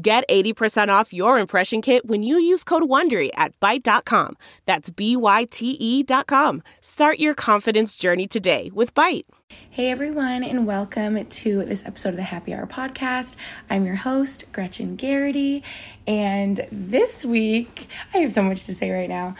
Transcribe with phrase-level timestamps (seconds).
[0.00, 4.36] Get 80% off your impression kit when you use code WONDERY at Byte.com.
[4.64, 6.62] That's B-Y-T-E dot com.
[6.80, 9.24] Start your confidence journey today with Byte.
[9.70, 13.34] Hey everyone, and welcome to this episode of the Happy Hour podcast.
[13.68, 15.64] I'm your host, Gretchen Geraghty,
[16.06, 19.34] and this week, I have so much to say right now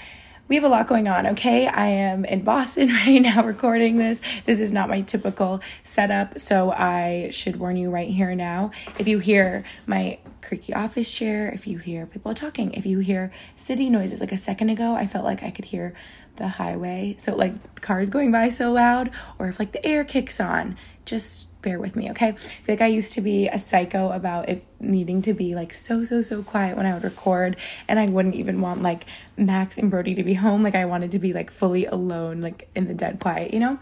[0.49, 1.67] we have a lot going on, okay?
[1.67, 4.21] I am in Boston right now recording this.
[4.47, 8.71] This is not my typical setup, so I should warn you right here now.
[8.99, 13.31] If you hear my creaky office chair, if you hear people talking, if you hear
[13.57, 15.95] city noises, like a second ago, I felt like I could hear
[16.37, 17.17] the highway.
[17.19, 21.58] So, like, cars going by so loud, or if like the air kicks on, just
[21.69, 22.29] bear with me, okay?
[22.29, 25.75] I feel like I used to be a psycho about it needing to be like
[25.75, 29.05] so, so, so quiet when I would record, and I wouldn't even want like
[29.37, 30.63] Max and Brody to be home.
[30.63, 33.79] Like, I wanted to be like fully alone, like in the dead quiet, you know?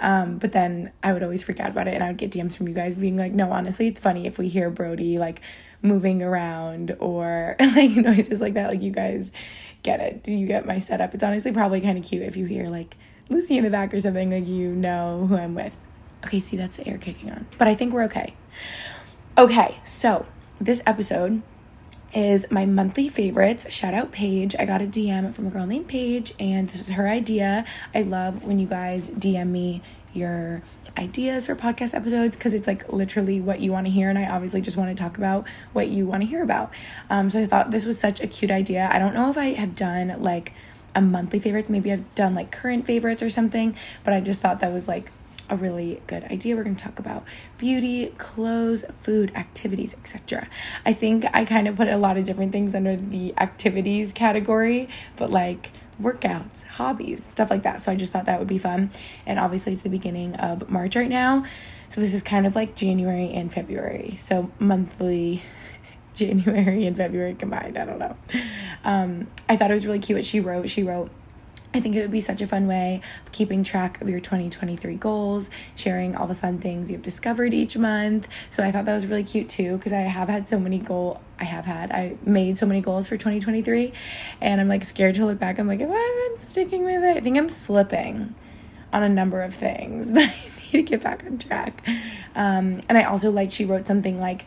[0.00, 2.56] Um, but then I would always freak out about it, and I would get DMs
[2.56, 5.42] from you guys being like, no, honestly, it's funny if we hear Brody like
[5.82, 8.70] moving around or like noises like that.
[8.70, 9.30] Like, you guys
[9.82, 10.22] get it.
[10.22, 11.12] Do you get my setup?
[11.12, 12.96] It's honestly probably kind of cute if you hear like
[13.28, 15.78] Lucy in the back or something, like you know who I'm with.
[16.26, 17.46] Okay, see, that's the air kicking on.
[17.56, 18.34] But I think we're okay.
[19.38, 20.26] Okay, so
[20.60, 21.40] this episode
[22.12, 23.72] is my monthly favorites.
[23.72, 24.56] Shout out Paige.
[24.58, 27.64] I got a DM from a girl named Paige, and this is her idea.
[27.94, 29.82] I love when you guys DM me
[30.14, 30.62] your
[30.98, 34.26] ideas for podcast episodes because it's like literally what you want to hear and i
[34.26, 36.72] obviously just want to talk about what you want to hear about
[37.10, 39.52] um, so i thought this was such a cute idea i don't know if i
[39.52, 40.54] have done like
[40.94, 44.60] a monthly favorites maybe i've done like current favorites or something but i just thought
[44.60, 45.12] that was like
[45.48, 46.56] a really good idea.
[46.56, 47.24] We're going to talk about
[47.58, 50.48] beauty, clothes, food, activities, etc.
[50.84, 54.88] I think I kind of put a lot of different things under the activities category,
[55.16, 57.82] but like workouts, hobbies, stuff like that.
[57.82, 58.90] So I just thought that would be fun.
[59.24, 61.44] And obviously, it's the beginning of March right now.
[61.88, 64.16] So this is kind of like January and February.
[64.18, 65.42] So monthly
[66.14, 67.78] January and February combined.
[67.78, 68.16] I don't know.
[68.84, 70.68] Um, I thought it was really cute what she wrote.
[70.68, 71.10] She wrote,
[71.76, 74.94] I think it would be such a fun way of keeping track of your 2023
[74.94, 78.28] goals, sharing all the fun things you've discovered each month.
[78.48, 81.20] So I thought that was really cute too because I have had so many goal
[81.38, 81.92] I have had.
[81.92, 83.92] I made so many goals for 2023
[84.40, 85.58] and I'm like scared to look back.
[85.58, 88.34] I'm like, if I've been sticking with it, I think I'm slipping
[88.90, 91.86] on a number of things that I need to get back on track.
[92.34, 94.46] Um, and I also like she wrote something like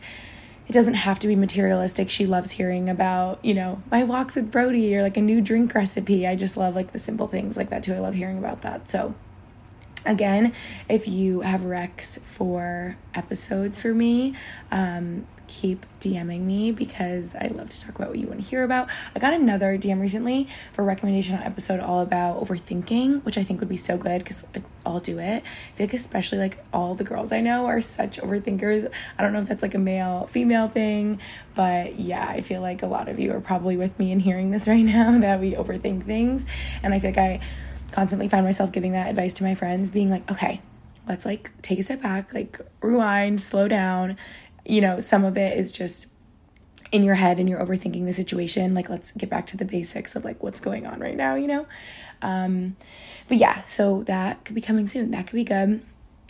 [0.70, 2.08] it doesn't have to be materialistic.
[2.08, 5.74] She loves hearing about, you know, my walks with Brody or like a new drink
[5.74, 6.28] recipe.
[6.28, 7.92] I just love like the simple things like that too.
[7.92, 8.88] I love hearing about that.
[8.88, 9.16] So,
[10.06, 10.52] again,
[10.88, 14.36] if you have recs for episodes for me,
[14.70, 18.62] um, keep DMing me because I love to talk about what you want to hear
[18.62, 18.88] about.
[19.16, 23.58] I got another DM recently for recommendation on episode all about overthinking, which I think
[23.58, 25.42] would be so good because like, I'll do it.
[25.42, 28.88] I feel like especially like all the girls I know are such overthinkers.
[29.18, 31.20] I don't know if that's like a male female thing,
[31.56, 34.52] but yeah, I feel like a lot of you are probably with me in hearing
[34.52, 36.46] this right now that we overthink things,
[36.82, 37.40] and I feel like I
[37.90, 40.62] constantly find myself giving that advice to my friends, being like, okay.
[41.08, 44.16] Let's like take a step back, like rewind, slow down,
[44.64, 46.12] you know, some of it is just
[46.92, 48.74] in your head and you're overthinking the situation.
[48.74, 51.46] Like, let's get back to the basics of like what's going on right now, you
[51.46, 51.66] know?
[52.22, 52.76] Um,
[53.28, 55.10] but yeah, so that could be coming soon.
[55.12, 55.82] That could be good.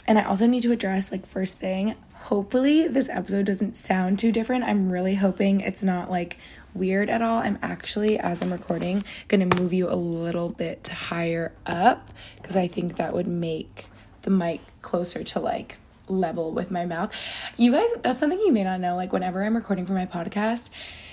[0.07, 4.33] And I also need to address, like, first thing, hopefully this episode doesn't sound too
[4.33, 4.65] different.
[4.65, 6.39] I'm really hoping it's not like
[6.75, 7.39] weird at all.
[7.39, 12.69] I'm actually, as I'm recording, gonna move you a little bit higher up because I
[12.69, 13.87] think that would make
[14.23, 15.79] the mic closer to like
[16.11, 17.13] level with my mouth.
[17.57, 18.97] You guys, that's something you may not know.
[18.97, 20.71] Like, whenever I'm recording for my podcast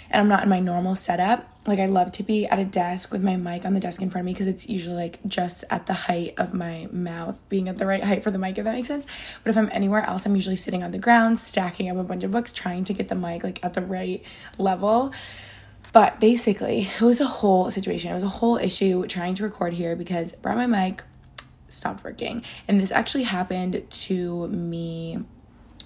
[0.09, 3.11] and I'm not in my normal setup, like, I love to be at a desk
[3.11, 5.63] with my mic on the desk in front of me because it's usually like just
[5.69, 8.63] at the height of my mouth, being at the right height for the mic, if
[8.63, 9.05] that makes sense.
[9.43, 12.23] But if I'm anywhere else, I'm usually sitting on the ground, stacking up a bunch
[12.23, 14.23] of books, trying to get the mic like at the right
[14.57, 15.13] level.
[15.93, 18.11] But basically, it was a whole situation.
[18.11, 21.03] It was a whole issue trying to record here because I brought my mic
[21.69, 22.43] stopped working.
[22.67, 25.19] And this actually happened to me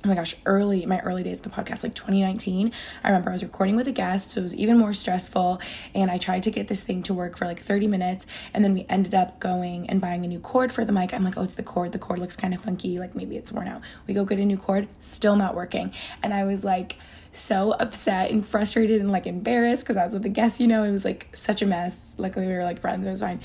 [0.04, 2.72] oh my gosh, early, my early days of the podcast, like 2019.
[3.04, 5.62] I remember I was recording with a guest, so it was even more stressful.
[5.94, 8.26] And I tried to get this thing to work for like 30 minutes.
[8.54, 11.14] And then we ended up going and buying a new cord for the mic.
[11.14, 11.92] I'm like, oh, it's the cord.
[11.92, 12.98] The cord looks kind of funky.
[12.98, 13.82] Like maybe it's worn out.
[14.08, 15.94] We go get a new cord, still not working.
[16.24, 16.96] And I was like,
[17.34, 20.84] so upset and frustrated and like embarrassed because I was with the guest, you know,
[20.84, 22.16] it was like such a mess.
[22.18, 23.40] Luckily, we were like friends, it was fine.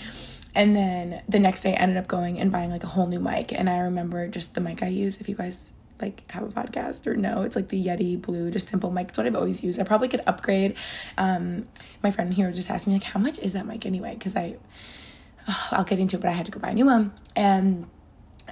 [0.56, 3.20] And then the next day, I ended up going and buying like a whole new
[3.20, 3.52] mic.
[3.52, 5.20] And I remember just the mic I use.
[5.20, 8.68] If you guys like have a podcast or no, it's like the Yeti Blue, just
[8.68, 9.08] simple mic.
[9.08, 9.78] It's what I've always used.
[9.78, 10.74] I probably could upgrade.
[11.18, 11.68] Um,
[12.02, 14.14] my friend here was just asking me like, how much is that mic anyway?
[14.14, 14.56] Because I,
[15.46, 17.12] oh, I'll get into it, but I had to go buy a new one.
[17.36, 17.86] And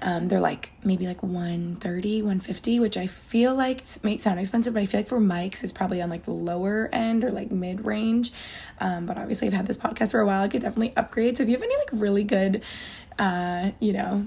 [0.02, 4.82] um, they're like maybe like 130 150 which i feel like may sound expensive but
[4.82, 7.85] i feel like for mics it's probably on like the lower end or like mid
[7.85, 8.32] range
[8.81, 11.43] um, but obviously i've had this podcast for a while i could definitely upgrade so
[11.43, 12.62] if you have any like really good
[13.19, 14.26] uh, you know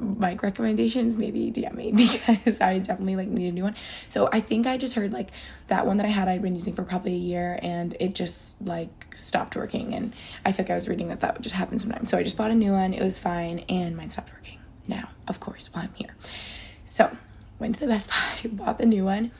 [0.00, 3.76] mic recommendations maybe DM me because I definitely like need a new one.
[4.10, 5.30] So I think I just heard like
[5.68, 8.60] that one that I had I'd been using for probably a year and it just
[8.60, 10.12] like stopped working and
[10.44, 12.10] I think I was reading that that would just happen sometimes.
[12.10, 12.92] So I just bought a new one.
[12.92, 14.55] It was fine and mine stopped working
[14.88, 16.14] now, of course, while I'm here.
[16.86, 17.16] So
[17.58, 19.30] went to the Best Buy, bought the new one,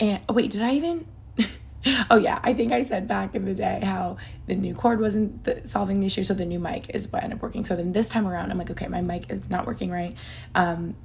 [0.00, 1.06] and oh, wait, did I even?
[2.10, 4.16] oh yeah, I think I said back in the day how
[4.46, 7.38] the new cord wasn't the, solving the issue, so the new mic is what ended
[7.38, 7.64] up working.
[7.64, 10.16] So then this time around, I'm like, okay, my mic is not working right.
[10.54, 10.96] Um,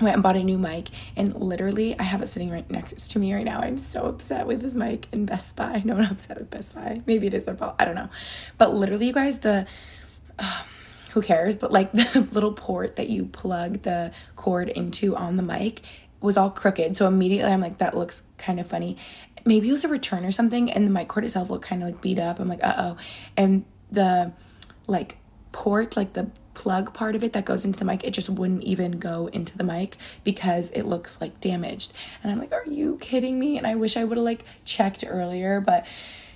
[0.00, 3.18] went and bought a new mic and literally I have it sitting right next to
[3.18, 3.60] me right now.
[3.60, 5.82] I'm so upset with this mic and Best Buy.
[5.90, 7.02] No, I'm upset with Best Buy.
[7.06, 7.74] Maybe it is their fault.
[7.78, 8.10] I don't know.
[8.58, 9.66] But literally, you guys, the
[10.38, 10.62] uh,
[11.10, 11.56] who cares?
[11.56, 15.82] But like the little port that you plug the cord into on the mic
[16.20, 16.96] was all crooked.
[16.96, 18.96] So immediately I'm like, that looks kind of funny.
[19.44, 21.88] Maybe it was a return or something, and the mic cord itself looked kind of
[21.88, 22.40] like beat up.
[22.40, 22.96] I'm like, uh oh.
[23.36, 24.32] And the
[24.86, 25.16] like
[25.52, 28.62] port, like the plug part of it that goes into the mic, it just wouldn't
[28.64, 31.92] even go into the mic because it looks like damaged.
[32.22, 33.56] And I'm like, are you kidding me?
[33.56, 35.86] And I wish I would have like checked earlier, but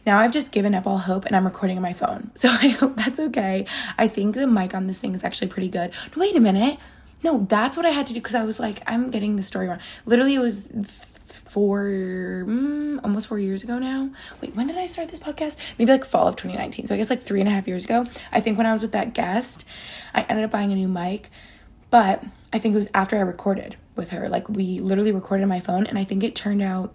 [0.06, 2.30] now I've just given up all hope and I'm recording on my phone.
[2.44, 3.64] So I hope that's okay.
[3.96, 5.92] I think the mic on this thing is actually pretty good.
[6.14, 6.78] Wait a minute.
[7.22, 9.66] No, that's what I had to do because I was like, I'm getting the story
[9.66, 9.78] wrong.
[10.04, 10.70] Literally, it was
[11.54, 14.10] four, mm, almost four years ago now.
[14.42, 15.56] Wait, when did I start this podcast?
[15.78, 16.88] Maybe like fall of 2019.
[16.88, 18.04] So I guess like three and a half years ago.
[18.30, 19.64] I think when I was with that guest,
[20.12, 21.30] I ended up buying a new mic,
[21.90, 24.28] but I think it was after I recorded with her.
[24.28, 26.92] Like we literally recorded on my phone, and I think it turned out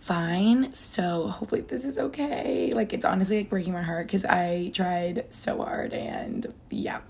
[0.00, 0.72] fine.
[0.72, 2.72] So hopefully this is okay.
[2.74, 7.00] Like it's honestly like breaking my heart because I tried so hard and yeah.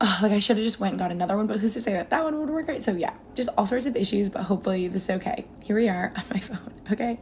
[0.00, 1.92] Oh, like I should have just went and got another one, but who's to say
[1.92, 2.82] that that one would work right?
[2.82, 5.46] So yeah, just all sorts of issues, but hopefully this is okay.
[5.62, 6.72] Here we are on my phone.
[6.92, 7.18] Okay.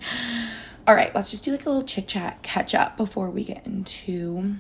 [0.87, 3.65] All right, let's just do like a little chit chat catch up before we get
[3.67, 4.57] into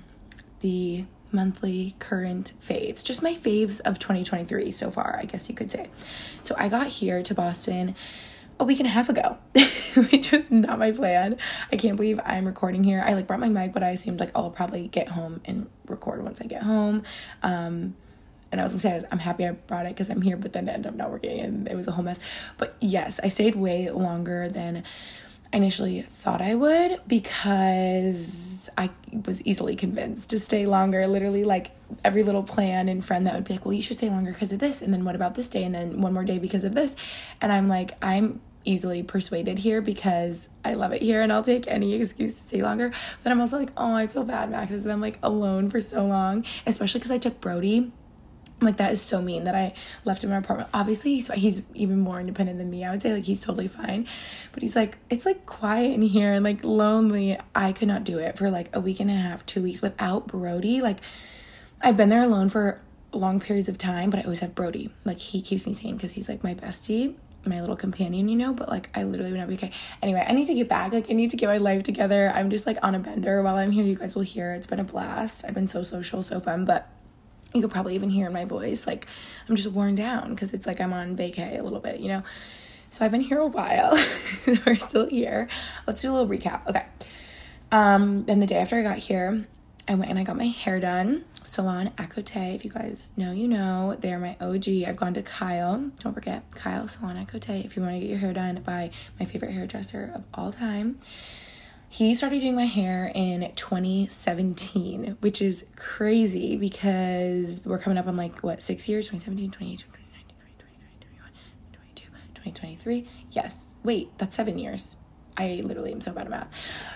[0.60, 3.04] the monthly current faves.
[3.04, 5.88] Just my faves of 2023 so far, I guess you could say.
[6.42, 7.96] So I got here to Boston
[8.62, 9.36] a week and a half ago,
[10.10, 11.36] which was not my plan.
[11.72, 13.02] I can't believe I'm recording here.
[13.04, 16.22] I like brought my mic, but I assumed like I'll probably get home and record
[16.22, 17.02] once I get home.
[17.42, 17.96] Um,
[18.52, 20.68] and I was gonna say I'm happy I brought it because I'm here, but then
[20.68, 22.20] it ended up not working and it was a whole mess.
[22.56, 24.84] But yes, I stayed way longer than
[25.52, 28.90] I initially thought I would because I
[29.26, 31.06] was easily convinced to stay longer.
[31.08, 31.72] Literally, like
[32.04, 34.52] every little plan and friend that would be like, Well, you should stay longer because
[34.52, 34.80] of this.
[34.80, 35.64] And then what about this day?
[35.64, 36.94] And then one more day because of this.
[37.40, 41.66] And I'm like, I'm easily persuaded here because I love it here and I'll take
[41.66, 42.92] any excuse to stay longer.
[43.22, 44.50] But I'm also like, Oh, I feel bad.
[44.50, 47.92] Max has been like alone for so long, especially because I took Brody
[48.64, 49.74] like that is so mean that I
[50.04, 50.70] left him in my apartment.
[50.72, 52.84] Obviously, he's, he's even more independent than me.
[52.84, 54.06] I would say like he's totally fine,
[54.52, 57.38] but he's like it's like quiet in here and like lonely.
[57.54, 60.28] I could not do it for like a week and a half, two weeks without
[60.28, 60.80] Brody.
[60.80, 60.98] Like
[61.80, 62.80] I've been there alone for
[63.12, 64.90] long periods of time, but I always have Brody.
[65.04, 68.52] Like he keeps me sane because he's like my bestie, my little companion, you know.
[68.52, 69.72] But like I literally would not be okay.
[70.02, 70.92] Anyway, I need to get back.
[70.92, 72.32] Like I need to get my life together.
[72.34, 73.84] I'm just like on a bender while I'm here.
[73.84, 74.52] You guys will hear.
[74.52, 75.44] It's been a blast.
[75.46, 76.88] I've been so social, so fun, but
[77.54, 79.06] you could probably even hear in my voice like
[79.48, 82.22] i'm just worn down because it's like i'm on vacay a little bit you know
[82.90, 83.92] so i've been here a while
[84.66, 85.48] we're still here
[85.86, 86.86] let's do a little recap okay
[87.70, 89.46] um then the day after i got here
[89.88, 92.54] i went and i got my hair done salon Acoté.
[92.54, 96.42] if you guys know you know they're my og i've gone to kyle don't forget
[96.54, 97.64] kyle salon Acoté.
[97.64, 100.98] if you want to get your hair done by my favorite hairdresser of all time
[101.92, 108.16] he started doing my hair in 2017, which is crazy because we're coming up on
[108.16, 111.30] like what, six years 2017, 2018, 2019, 2020, 2021,
[111.92, 113.08] 2022, 2023.
[113.32, 113.66] Yes.
[113.84, 114.96] Wait, that's seven years.
[115.36, 116.48] I literally am so bad at math.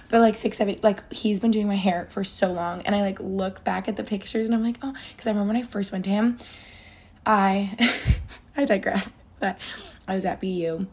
[0.09, 2.83] But like six, seven, like he's been doing my hair for so long.
[2.83, 5.52] And I like look back at the pictures and I'm like, oh, because I remember
[5.52, 6.38] when I first went to him,
[7.25, 7.76] I,
[8.57, 9.59] I digress, but
[10.07, 10.87] I was at BU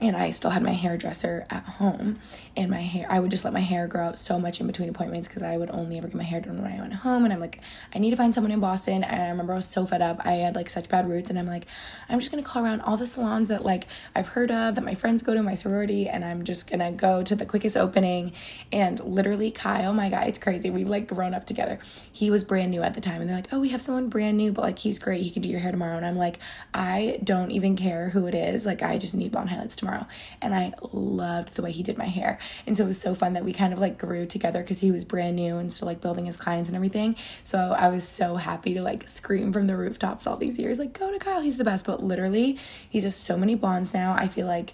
[0.00, 2.18] and I still had my hairdresser at home
[2.60, 4.88] and my hair I would just let my hair grow out so much in between
[4.88, 7.32] appointments because I would only ever get my hair done when I went home and
[7.32, 7.60] I'm like
[7.94, 10.20] I need to find someone in Boston and I remember I was so fed up
[10.24, 11.66] I had like such bad roots and I'm like
[12.08, 14.94] I'm just gonna call around all the salons that like I've heard of that my
[14.94, 18.32] friends go to my sorority and I'm just gonna go to the quickest opening
[18.72, 21.78] and literally Kyle my guy it's crazy we've like grown up together
[22.10, 24.36] he was brand new at the time and they're like oh we have someone brand
[24.36, 26.38] new but like he's great he can do your hair tomorrow and I'm like
[26.72, 30.06] I don't even care who it is like I just need blonde highlights tomorrow tomorrow.
[30.40, 32.38] And I loved the way he did my hair.
[32.66, 34.90] And so it was so fun that we kind of like grew together because he
[34.90, 37.16] was brand new and still like building his clients and everything.
[37.44, 40.98] So I was so happy to like scream from the rooftops all these years, like,
[40.98, 41.86] go to Kyle, he's the best.
[41.86, 44.14] But literally, he does so many blondes now.
[44.14, 44.72] I feel like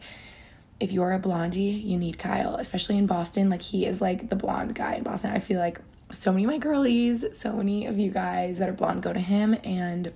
[0.78, 3.48] if you're a blondie, you need Kyle, especially in Boston.
[3.48, 5.30] Like he is like the blonde guy in Boston.
[5.30, 5.80] I feel like
[6.12, 9.20] so many of my girlies, so many of you guys that are blonde go to
[9.20, 10.12] him and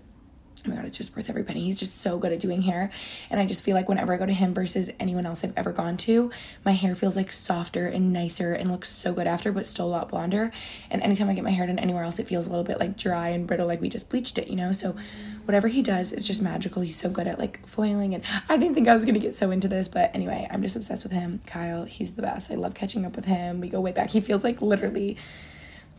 [0.67, 1.65] oh my god, it's just worth every penny.
[1.65, 2.91] He's just so good at doing hair.
[3.31, 5.73] And I just feel like whenever I go to him versus anyone else I've ever
[5.73, 6.31] gone to,
[6.65, 9.89] my hair feels like softer and nicer and looks so good after, but still a
[9.89, 10.53] lot blonder.
[10.91, 12.97] And anytime I get my hair done anywhere else, it feels a little bit like
[12.97, 14.73] dry and brittle, like we just bleached it, you know?
[14.73, 14.97] So
[15.45, 16.83] whatever he does is just magical.
[16.83, 18.15] He's so good at like foiling.
[18.15, 20.77] And I didn't think I was gonna get so into this, but anyway, I'm just
[20.77, 21.41] obsessed with him.
[21.47, 22.51] Kyle, he's the best.
[22.51, 23.61] I love catching up with him.
[23.61, 24.11] We go way back.
[24.11, 25.17] He feels like literally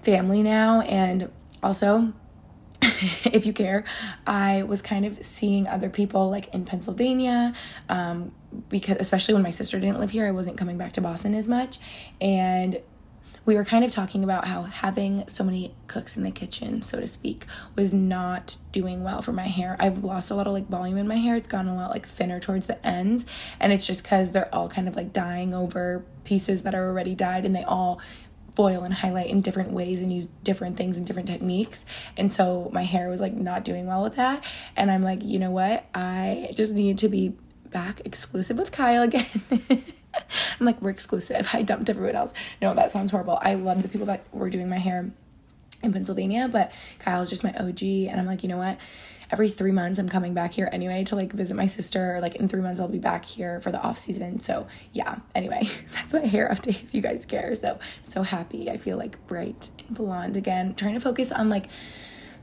[0.01, 0.81] family now.
[0.81, 1.29] And
[1.63, 2.13] also,
[3.25, 3.84] if you care,
[4.25, 7.53] I was kind of seeing other people like in Pennsylvania,
[7.89, 8.31] um,
[8.70, 11.48] because especially when my sister didn't live here, I wasn't coming back to Boston as
[11.48, 11.79] much.
[12.20, 12.81] And
[13.43, 17.00] we were kind of talking about how having so many cooks in the kitchen, so
[17.00, 19.75] to speak, was not doing well for my hair.
[19.79, 21.36] I've lost a lot of like volume in my hair.
[21.36, 23.25] It's gotten a lot like thinner towards the ends,
[23.60, 27.15] and it's just because they're all kind of like dying over pieces that are already
[27.15, 28.00] dyed, and they all
[28.55, 31.86] foil and highlight in different ways and use different things and different techniques.
[32.17, 34.43] And so my hair was like not doing well with that.
[34.75, 35.86] And I'm like, you know what?
[35.93, 37.34] I just need to be
[37.70, 39.25] back exclusive with Kyle again.
[40.60, 41.48] I'm like, we're exclusive.
[41.53, 42.34] I dumped everyone else.
[42.62, 43.39] No, that sounds horrible.
[43.41, 45.10] I love the people that were doing my hair
[45.81, 47.84] in Pennsylvania, but Kyle's just my OG.
[47.84, 48.77] And I'm like, you know what?
[49.31, 52.19] Every three months I'm coming back here anyway to like visit my sister.
[52.21, 54.41] Like in three months I'll be back here for the off season.
[54.41, 57.55] So yeah, anyway, that's my hair update if you guys care.
[57.55, 58.69] So I'm so happy.
[58.69, 60.75] I feel like bright and blonde again.
[60.75, 61.67] trying to focus on like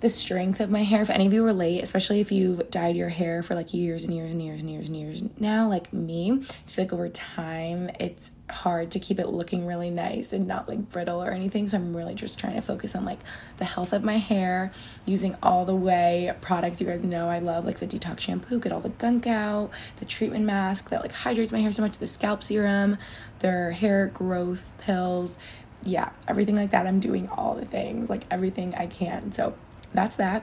[0.00, 1.02] the strength of my hair.
[1.02, 4.14] If any of you relate, especially if you've dyed your hair for like years and
[4.14, 8.30] years and years and years and years now, like me, just like over time, it's
[8.50, 11.68] hard to keep it looking really nice and not like brittle or anything.
[11.68, 13.20] So I'm really just trying to focus on like
[13.58, 14.72] the health of my hair,
[15.06, 18.72] using all the Ouai products you guys know I love, like the detox shampoo, get
[18.72, 22.06] all the gunk out, the treatment mask that like hydrates my hair so much, the
[22.06, 22.98] scalp serum,
[23.40, 25.38] their hair growth pills.
[25.84, 26.86] Yeah, everything like that.
[26.86, 29.32] I'm doing all the things, like everything I can.
[29.32, 29.54] So
[29.94, 30.42] that's that.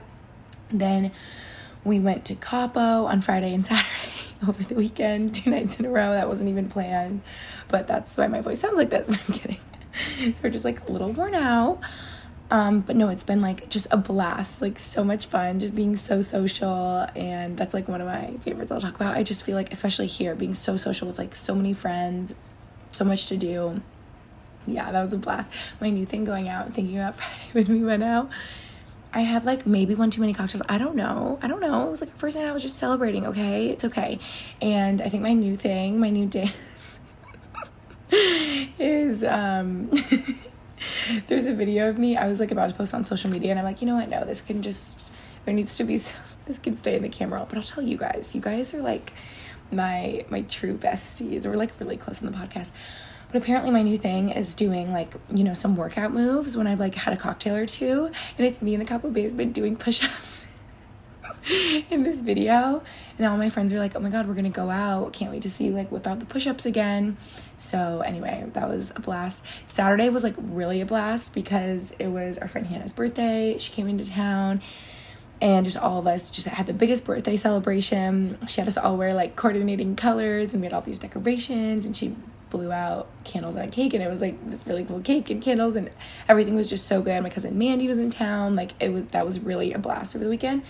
[0.70, 1.12] Then
[1.84, 3.86] we went to Capo on Friday and Saturday
[4.48, 6.12] over the weekend, two nights in a row.
[6.12, 7.22] That wasn't even planned,
[7.68, 9.10] but that's why my voice sounds like this.
[9.28, 9.60] I'm kidding.
[10.18, 11.80] so we're just like a little worn out.
[12.48, 15.96] Um, but no, it's been like just a blast, like so much fun, just being
[15.96, 17.06] so social.
[17.16, 19.16] And that's like one of my favorites I'll talk about.
[19.16, 22.34] I just feel like, especially here, being so social with like so many friends,
[22.92, 23.82] so much to do.
[24.64, 25.52] Yeah, that was a blast.
[25.80, 28.30] My new thing going out, thinking about Friday when we went out
[29.16, 30.62] I had like maybe one too many cocktails.
[30.68, 31.38] I don't know.
[31.40, 31.88] I don't know.
[31.88, 33.70] It was like the first night I was just celebrating, okay?
[33.70, 34.18] It's okay.
[34.60, 36.52] And I think my new thing, my new dance
[38.78, 39.90] is um
[41.28, 42.14] there's a video of me.
[42.18, 44.10] I was like about to post on social media and I'm like, you know what?
[44.10, 45.00] No, this can just
[45.46, 45.96] there needs to be
[46.44, 47.46] this can stay in the camera.
[47.48, 49.14] But I'll tell you guys, you guys are like
[49.72, 51.46] my my true besties.
[51.46, 52.72] We're like really close on the podcast.
[53.28, 56.80] But apparently, my new thing is doing like, you know, some workout moves when I've
[56.80, 58.10] like had a cocktail or two.
[58.38, 60.46] And it's me in the couple basement doing push ups
[61.90, 62.82] in this video.
[63.18, 65.12] And all my friends are like, oh my God, we're going to go out.
[65.12, 67.16] Can't wait to see like whip out the push ups again.
[67.58, 69.44] So, anyway, that was a blast.
[69.66, 73.58] Saturday was like really a blast because it was our friend Hannah's birthday.
[73.58, 74.60] She came into town
[75.40, 78.38] and just all of us just had the biggest birthday celebration.
[78.48, 81.96] She had us all wear like coordinating colors and we had all these decorations and
[81.96, 82.14] she
[82.50, 85.42] blew out candles and a cake and it was like this really cool cake and
[85.42, 85.90] candles and
[86.28, 87.22] everything was just so good.
[87.22, 88.56] My cousin Mandy was in town.
[88.56, 90.62] Like it was that was really a blast over the weekend.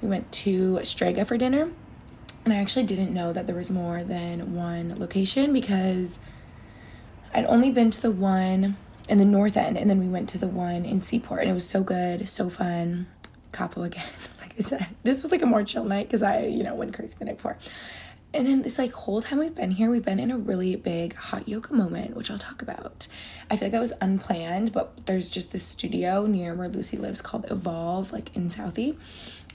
[0.00, 1.70] We went to Strega for dinner.
[2.44, 6.18] And I actually didn't know that there was more than one location because
[7.32, 8.76] I'd only been to the one
[9.08, 11.54] in the north end and then we went to the one in Seaport and it
[11.54, 13.06] was so good, so fun.
[13.52, 14.04] Capo again,
[14.40, 14.86] like I said.
[15.04, 17.36] This was like a more chill night because I, you know, went crazy the night
[17.36, 17.56] before
[18.34, 21.14] and then this like whole time we've been here, we've been in a really big
[21.14, 23.06] hot yoga moment, which I'll talk about.
[23.50, 27.22] I feel like that was unplanned, but there's just this studio near where Lucy lives
[27.22, 28.96] called Evolve, like in Southie.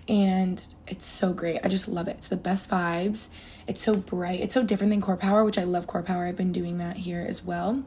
[0.07, 1.59] and it's so great.
[1.63, 2.17] I just love it.
[2.17, 3.27] It's the best vibes.
[3.67, 4.39] It's so bright.
[4.39, 6.25] It's so different than Core Power, which I love Core Power.
[6.25, 7.83] I've been doing that here as well.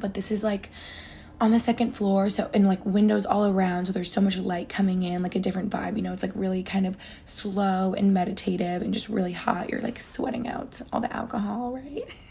[0.00, 0.70] But this is like
[1.40, 4.68] on the second floor so and like windows all around so there's so much light
[4.68, 6.12] coming in like a different vibe you know?
[6.12, 9.70] It's like really kind of slow and meditative and just really hot.
[9.70, 12.04] You're like sweating out all the alcohol right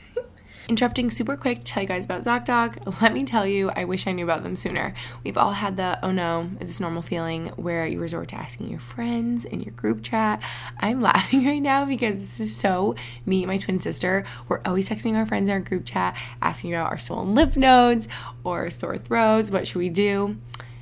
[0.68, 3.02] Interrupting super quick to tell you guys about ZocDoc.
[3.02, 4.94] Let me tell you, I wish I knew about them sooner.
[5.24, 8.70] We've all had the oh no, is this normal feeling where you resort to asking
[8.70, 10.42] your friends in your group chat.
[10.80, 14.26] I'm laughing right now because this is so me and my twin sister.
[14.48, 18.08] We're always texting our friends in our group chat, asking about our swollen lymph nodes
[18.44, 19.50] or sore throats.
[19.50, 20.38] What should we do?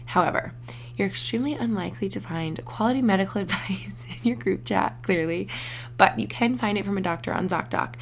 [0.06, 0.54] However,
[0.98, 5.48] you're extremely unlikely to find quality medical advice in your group chat, clearly,
[5.98, 7.94] but you can find it from a doctor on ZocDoc.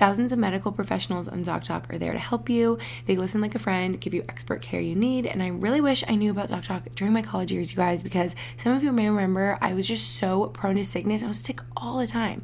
[0.00, 2.78] Thousands of medical professionals on ZocDoc are there to help you.
[3.04, 5.26] They listen like a friend, give you expert care you need.
[5.26, 8.34] And I really wish I knew about ZocDoc during my college years, you guys, because
[8.56, 11.22] some of you may remember I was just so prone to sickness.
[11.22, 12.42] I was sick all the time.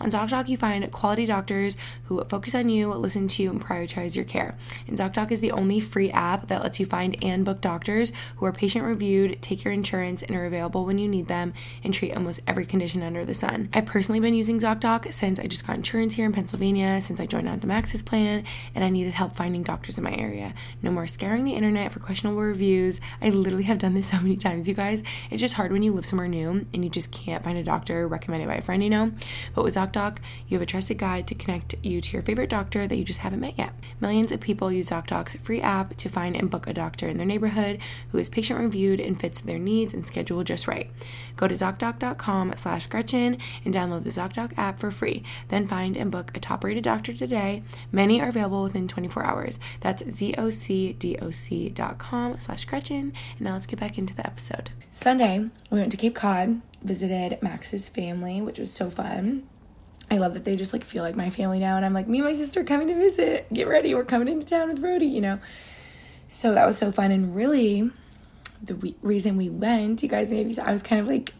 [0.00, 4.14] On ZocDoc, you find quality doctors who focus on you, listen to you, and prioritize
[4.14, 4.58] your care.
[4.86, 8.44] And ZocDoc is the only free app that lets you find and book doctors who
[8.44, 12.12] are patient reviewed, take your insurance, and are available when you need them, and treat
[12.12, 13.70] almost every condition under the sun.
[13.72, 17.26] I've personally been using ZocDoc since I just got insurance here in Pennsylvania since I
[17.26, 20.54] joined onto Max's plan and I needed help finding doctors in my area.
[20.82, 23.00] No more scouring the internet for questionable reviews.
[23.20, 25.02] I literally have done this so many times, you guys.
[25.30, 28.06] It's just hard when you live somewhere new and you just can't find a doctor
[28.08, 29.12] recommended by a friend, you know?
[29.54, 32.86] But with ZocDoc, you have a trusted guide to connect you to your favorite doctor
[32.86, 33.72] that you just haven't met yet.
[34.00, 37.26] Millions of people use ZocDoc's free app to find and book a doctor in their
[37.26, 37.78] neighborhood
[38.10, 40.90] who is patient reviewed and fits their needs and schedule just right.
[41.36, 45.22] Go to ZocDoc.com slash Gretchen and download the ZocDoc app for free.
[45.48, 47.62] Then find and book a top rated doctor today.
[47.92, 49.58] Many are available within 24 hours.
[49.80, 50.40] That's zocdoc.com
[52.40, 53.12] slash Gretchen.
[53.32, 54.70] And now let's get back into the episode.
[54.90, 59.46] Sunday, we went to Cape Cod, visited Max's family, which was so fun.
[60.10, 61.76] I love that they just like feel like my family now.
[61.76, 63.52] And I'm like, me and my sister coming to visit.
[63.52, 63.94] Get ready.
[63.94, 65.40] We're coming into town with Brody, you know?
[66.30, 67.10] So that was so fun.
[67.10, 67.90] And really,
[68.62, 71.34] the we- reason we went, you guys maybe I was kind of like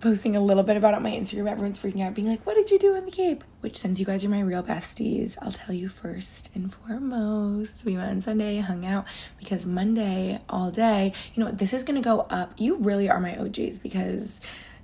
[0.00, 1.50] posting a little bit about it on my Instagram.
[1.50, 3.44] Everyone's freaking out, being like, What did you do in the Cape?
[3.60, 7.84] Which, since you guys are my real besties, I'll tell you first and foremost.
[7.84, 9.04] We went on Sunday, hung out
[9.38, 11.58] because Monday all day, you know, what?
[11.58, 12.52] this is gonna go up.
[12.56, 14.40] You really are my OGs because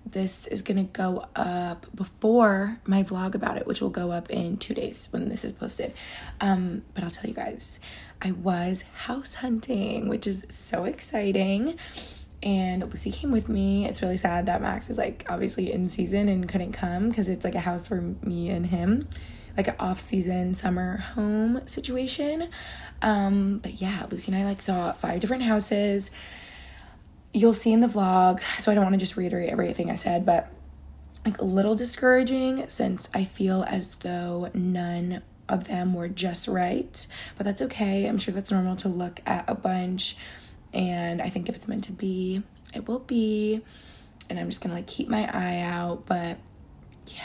[0.06, 4.56] this is gonna go up before my vlog about it, which will go up in
[4.56, 5.94] two days when this is posted.
[6.40, 7.80] Um, but I'll tell you guys,
[8.20, 11.78] I was house hunting, which is so exciting
[12.42, 13.86] and Lucy came with me.
[13.86, 17.44] It's really sad that Max is like obviously in season and couldn't come because it's
[17.44, 19.08] like a house for me and him,
[19.56, 22.50] like an off season summer home situation.
[23.02, 26.10] Um, but yeah, Lucy and I like saw five different houses.
[27.32, 30.24] You'll see in the vlog, so I don't want to just reiterate everything I said,
[30.24, 30.50] but
[31.24, 37.06] like a little discouraging since I feel as though none of them were just right,
[37.36, 38.06] but that's okay.
[38.06, 40.16] I'm sure that's normal to look at a bunch
[40.74, 42.42] and I think if it's meant to be,
[42.74, 43.62] it will be.
[44.28, 46.04] And I'm just gonna like keep my eye out.
[46.06, 46.38] But
[47.06, 47.20] yeah,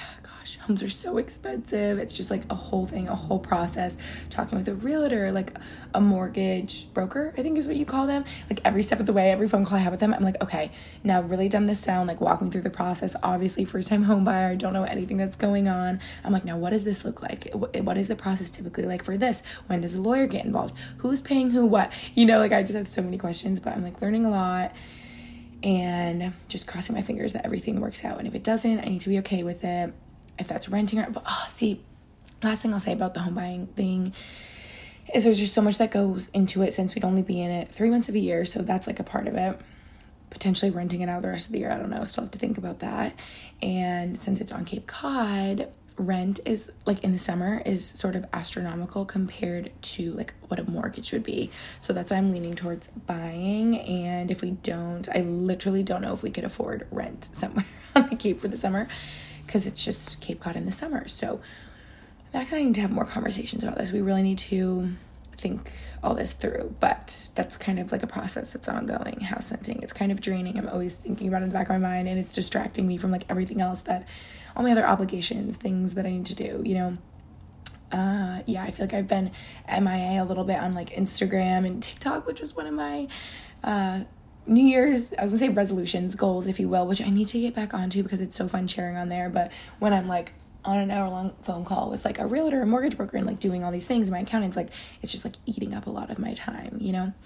[0.49, 1.99] gosh, homes are so expensive.
[1.99, 3.95] It's just like a whole thing, a whole process.
[4.29, 5.53] Talking with a realtor, like
[5.93, 8.25] a mortgage broker, I think is what you call them.
[8.49, 10.41] Like every step of the way, every phone call I have with them, I'm like,
[10.41, 10.71] okay,
[11.03, 13.15] now really dumb this down, like walk me through the process.
[13.23, 15.99] Obviously, first time home buyer, don't know anything that's going on.
[16.23, 17.51] I'm like, now what does this look like?
[17.53, 19.43] What is the process typically like for this?
[19.67, 20.75] When does a lawyer get involved?
[20.97, 21.91] Who's paying who what?
[22.15, 24.73] You know, like I just have so many questions, but I'm like learning a lot
[25.61, 28.17] and just crossing my fingers that everything works out.
[28.17, 29.93] And if it doesn't, I need to be okay with it.
[30.39, 31.81] If that's renting or, but oh, see,
[32.43, 34.13] last thing I'll say about the home buying thing
[35.13, 37.73] is there's just so much that goes into it since we'd only be in it
[37.73, 38.45] three months of a year.
[38.45, 39.59] So that's like a part of it.
[40.29, 41.71] Potentially renting it out the rest of the year.
[41.71, 42.03] I don't know.
[42.03, 43.15] Still have to think about that.
[43.61, 48.25] And since it's on Cape Cod, rent is like in the summer is sort of
[48.31, 51.49] astronomical compared to like what a mortgage would be.
[51.81, 53.79] So that's why I'm leaning towards buying.
[53.79, 58.09] And if we don't, I literally don't know if we could afford rent somewhere on
[58.09, 58.87] the Cape for the summer
[59.49, 61.07] because it's just Cape Cod in the summer.
[61.07, 61.41] So
[62.35, 63.91] Max and I need to have more conversations about this.
[63.91, 64.91] We really need to
[65.37, 65.71] think
[66.03, 69.21] all this through, but that's kind of like a process that's ongoing.
[69.21, 70.59] House hunting, it's kind of draining.
[70.59, 72.97] I'm always thinking about it in the back of my mind, and it's distracting me
[72.97, 74.07] from like everything else that
[74.55, 76.97] all my other obligations, things that I need to do, you know.
[77.91, 79.31] Uh, yeah, I feel like I've been
[79.67, 83.07] MIA a little bit on like Instagram and TikTok, which is one of my
[83.63, 84.01] uh,
[84.47, 87.39] New Year's, I was gonna say resolutions, goals, if you will, which I need to
[87.39, 89.29] get back onto because it's so fun sharing on there.
[89.29, 90.33] But when I'm like
[90.65, 93.25] on an hour long phone call with like a realtor, or a mortgage broker, and
[93.25, 94.69] like doing all these things, my accountant's like,
[95.01, 97.13] it's just like eating up a lot of my time, you know?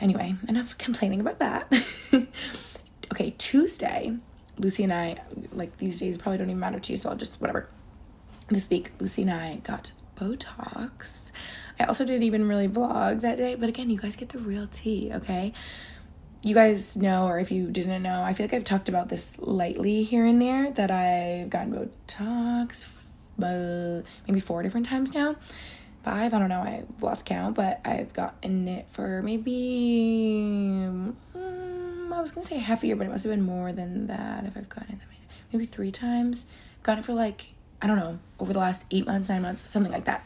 [0.00, 1.72] Anyway, enough complaining about that.
[3.12, 4.14] okay, Tuesday,
[4.58, 5.22] Lucy and I,
[5.52, 7.68] like these days probably don't even matter to you, so I'll just whatever.
[8.48, 11.32] This week, Lucy and I got Botox.
[11.80, 14.66] I also didn't even really vlog that day, but again, you guys get the real
[14.66, 15.52] tea, okay?
[16.42, 19.38] You guys know, or if you didn't know, I feel like I've talked about this
[19.38, 22.88] lightly here and there that I've gotten Botox
[23.42, 25.36] uh, maybe four different times now.
[26.02, 30.84] Five, I don't know, I've lost count, but I've gotten it for maybe,
[31.36, 34.08] um, I was gonna say half a year, but it must have been more than
[34.08, 35.00] that if I've gotten it
[35.52, 36.46] maybe three times.
[36.82, 37.48] Got it for like
[37.80, 40.24] I don't know, over the last eight months, nine months, something like that.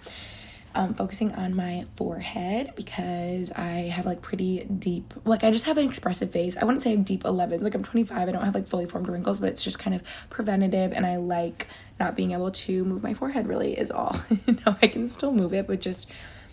[0.77, 5.79] Um, focusing on my forehead because I have like pretty deep, like I just have
[5.79, 6.55] an expressive face.
[6.59, 7.62] I wouldn't say I have deep 11s.
[7.62, 10.03] Like I'm 25, I don't have like fully formed wrinkles, but it's just kind of
[10.29, 11.67] preventative, and I like
[11.99, 13.47] not being able to move my forehead.
[13.47, 14.21] Really, is all.
[14.47, 16.11] you know, I can still move it, but just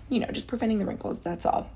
[0.07, 1.19] you know, just preventing the wrinkles.
[1.19, 1.69] That's all.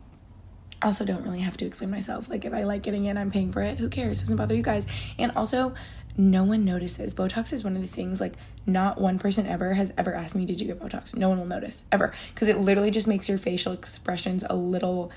[0.82, 2.30] Also don't really have to explain myself.
[2.30, 3.78] Like if I like getting it, I'm paying for it.
[3.78, 4.20] Who cares?
[4.20, 4.86] It doesn't bother you guys.
[5.18, 5.74] And also,
[6.18, 7.14] no one notices.
[7.14, 8.34] Botox is one of the things like
[8.66, 11.46] not one person ever has ever asked me, "Did you get Botox?" No one will
[11.46, 15.12] notice ever because it literally just makes your facial expressions a little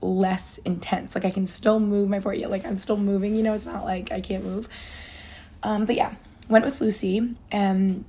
[0.00, 1.14] less intense.
[1.14, 2.50] Like I can still move my forehead.
[2.50, 3.34] Like I'm still moving.
[3.34, 4.68] You know, it's not like I can't move.
[5.62, 6.14] Um, but yeah,
[6.48, 8.04] went with Lucy and.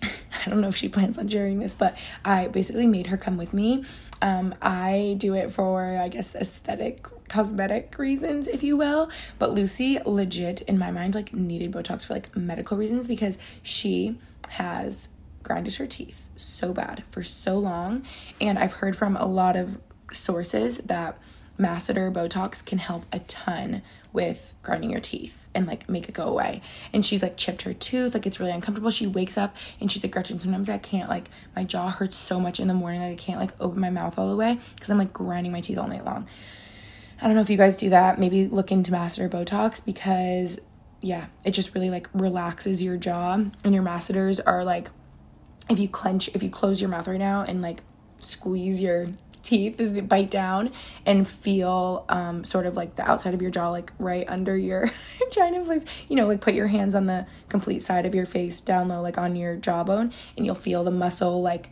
[0.46, 3.36] I don't know if she plans on sharing this, but I basically made her come
[3.36, 3.84] with me.
[4.20, 9.10] Um, I do it for, I guess, aesthetic cosmetic reasons, if you will.
[9.38, 14.18] But Lucy, legit, in my mind, like needed Botox for like medical reasons because she
[14.48, 15.08] has
[15.42, 18.04] grinded her teeth so bad for so long.
[18.40, 19.78] And I've heard from a lot of
[20.12, 21.18] sources that
[21.58, 26.24] masseter Botox can help a ton with grinding your teeth and like make it go
[26.24, 26.62] away.
[26.92, 28.90] And she's like chipped her tooth, like it's really uncomfortable.
[28.90, 32.40] She wakes up and she's like, Gretchen, sometimes I can't like my jaw hurts so
[32.40, 34.98] much in the morning, I can't like open my mouth all the way because I'm
[34.98, 36.26] like grinding my teeth all night long.
[37.20, 38.18] I don't know if you guys do that.
[38.18, 40.60] Maybe look into masseter Botox because
[41.00, 44.90] yeah, it just really like relaxes your jaw and your masseters are like
[45.68, 47.82] if you clench, if you close your mouth right now and like
[48.20, 49.08] squeeze your
[49.48, 50.70] teeth is bite down
[51.06, 54.90] and feel um, sort of like the outside of your jaw, like right under your
[55.18, 55.84] vagina place.
[56.08, 59.00] You know, like put your hands on the complete side of your face down low,
[59.00, 61.70] like on your jawbone, and you'll feel the muscle like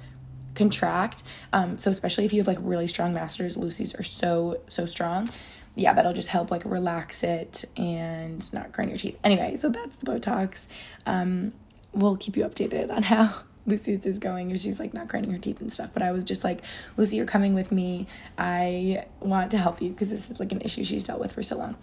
[0.54, 1.22] contract.
[1.52, 5.30] Um, so especially if you have like really strong masseters, Lucy's are so so strong.
[5.74, 9.18] Yeah, that'll just help like relax it and not grind your teeth.
[9.22, 10.68] Anyway, so that's the Botox.
[11.04, 11.52] Um,
[11.92, 13.34] we'll keep you updated on how
[13.66, 15.90] Lucy's is going if she's like not grinding her teeth and stuff.
[15.92, 16.62] But I was just like,
[16.96, 18.06] Lucy, you're coming with me.
[18.38, 21.42] I want to help you because this is like an issue she's dealt with for
[21.42, 21.76] so long.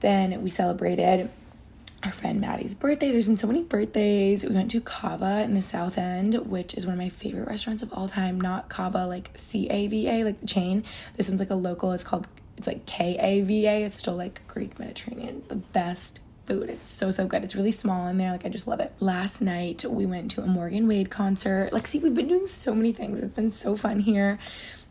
[0.00, 1.28] Then we celebrated
[2.02, 3.12] our friend Maddie's birthday.
[3.12, 4.44] There's been so many birthdays.
[4.44, 7.82] We went to Kava in the South End, which is one of my favorite restaurants
[7.82, 8.40] of all time.
[8.40, 10.84] Not Cava like C A V A, like the chain.
[11.16, 11.92] This one's like a local.
[11.92, 13.84] It's called it's like K A V A.
[13.84, 15.42] It's still like Greek Mediterranean.
[15.48, 16.68] The best food.
[16.68, 17.44] It's so so good.
[17.44, 18.32] It's really small in there.
[18.32, 18.92] Like I just love it.
[18.98, 21.72] Last night we went to a Morgan Wade concert.
[21.72, 23.20] Like see, we've been doing so many things.
[23.20, 24.40] It's been so fun here.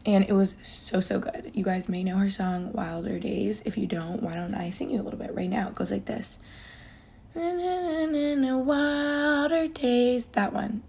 [0.06, 1.52] And it was so so good.
[1.54, 3.62] You guys may know her song Wilder Days.
[3.66, 5.68] If you don't, why don't I sing you a little bit right now?
[5.68, 6.38] It goes like this.
[8.56, 10.28] Wilder days.
[10.28, 10.84] That one.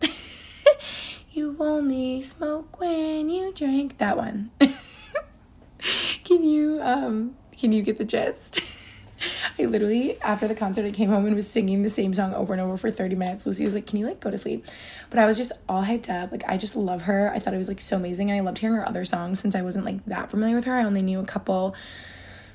[1.33, 3.99] you only smoke when you drink.
[3.99, 4.53] That one.
[6.25, 8.61] can you um can you get the gist?
[9.59, 12.53] I literally after the concert I came home and was singing the same song over
[12.53, 13.47] and over for 30 minutes.
[13.47, 14.67] Lucy was like, "Can you like go to sleep?"
[15.11, 16.33] But I was just all hyped up.
[16.33, 17.33] Like I just love her.
[17.35, 19.55] I thought it was like so amazing and I loved hearing her other songs since
[19.55, 20.77] I wasn't like that familiar with her.
[20.77, 21.75] I only knew a couple.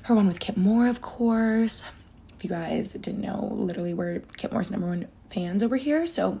[0.02, 1.84] Her one with Kip Moore, of course
[2.36, 6.04] if you guys didn't know, literally we're Kip Moore's number one fans over here.
[6.06, 6.40] So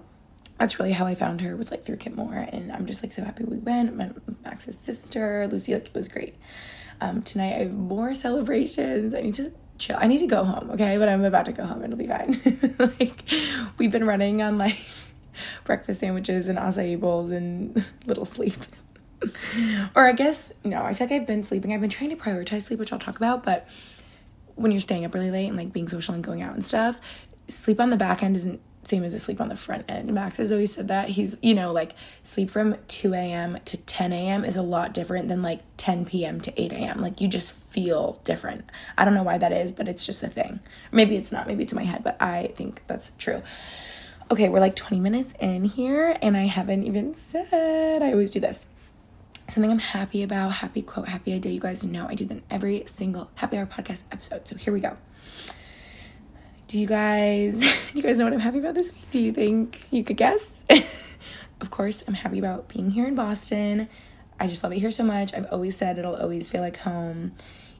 [0.58, 3.12] that's really how I found her was like through Kip Moore, and I'm just like
[3.12, 3.96] so happy we went.
[3.96, 4.10] My
[4.44, 6.36] Max's sister, Lucy, like it was great.
[7.00, 9.14] Um, tonight I have more celebrations.
[9.14, 9.96] I need to chill.
[9.98, 10.98] I need to go home, okay?
[10.98, 11.84] But I'm about to go home.
[11.84, 12.36] It'll be fine.
[12.78, 13.22] like
[13.78, 14.78] we've been running on like
[15.64, 18.54] breakfast sandwiches and acai bowls and little sleep.
[19.94, 21.72] or I guess no, I feel like I've been sleeping.
[21.72, 23.68] I've been trying to prioritize sleep, which I'll talk about, but
[24.54, 27.00] when you're staying up really late and like being social and going out and stuff,
[27.48, 30.12] sleep on the back end isn't same as sleep on the front end.
[30.12, 31.10] Max has always said that.
[31.10, 33.58] He's, you know, like sleep from 2 a.m.
[33.64, 34.44] to 10 a.m.
[34.44, 36.40] is a lot different than like 10 p.m.
[36.40, 37.00] to 8 a.m.
[37.00, 38.64] Like you just feel different.
[38.96, 40.60] I don't know why that is, but it's just a thing.
[40.90, 43.42] Maybe it's not, maybe it's in my head, but I think that's true.
[44.30, 48.40] Okay, we're like 20 minutes in here and I haven't even said, I always do
[48.40, 48.66] this
[49.48, 51.52] something I'm happy about, happy quote, happy idea.
[51.52, 54.48] You guys know I do them every single happy hour podcast episode.
[54.48, 54.96] So here we go.
[56.68, 57.62] Do you guys
[57.94, 59.10] you guys know what I'm happy about this week?
[59.10, 60.64] Do you think you could guess?
[61.60, 63.88] of course, I'm happy about being here in Boston.
[64.38, 65.32] I just love it here so much.
[65.32, 67.32] I've always said it'll always feel like home.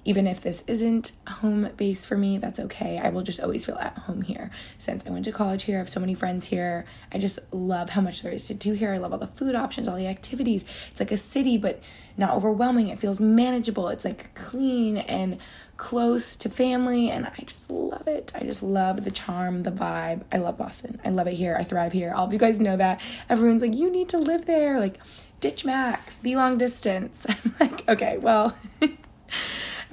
[0.06, 2.98] Even if this isn't home base for me, that's okay.
[3.02, 4.52] I will just always feel at home here.
[4.78, 6.86] Since I went to college here, I have so many friends here.
[7.12, 8.92] I just love how much there is to do here.
[8.92, 10.64] I love all the food options, all the activities.
[10.92, 11.82] It's like a city, but
[12.16, 12.86] not overwhelming.
[12.86, 13.88] It feels manageable.
[13.88, 15.38] It's like clean and
[15.76, 18.30] close to family and I just love it.
[18.32, 20.22] I just love the charm, the vibe.
[20.32, 21.00] I love Boston.
[21.04, 21.56] I love it here.
[21.58, 22.14] I thrive here.
[22.14, 23.00] All of you guys know that.
[23.28, 24.78] Everyone's like, you need to live there.
[24.78, 24.98] Like,
[25.40, 27.26] ditch Max, be long distance.
[27.28, 28.56] I'm like, okay, well,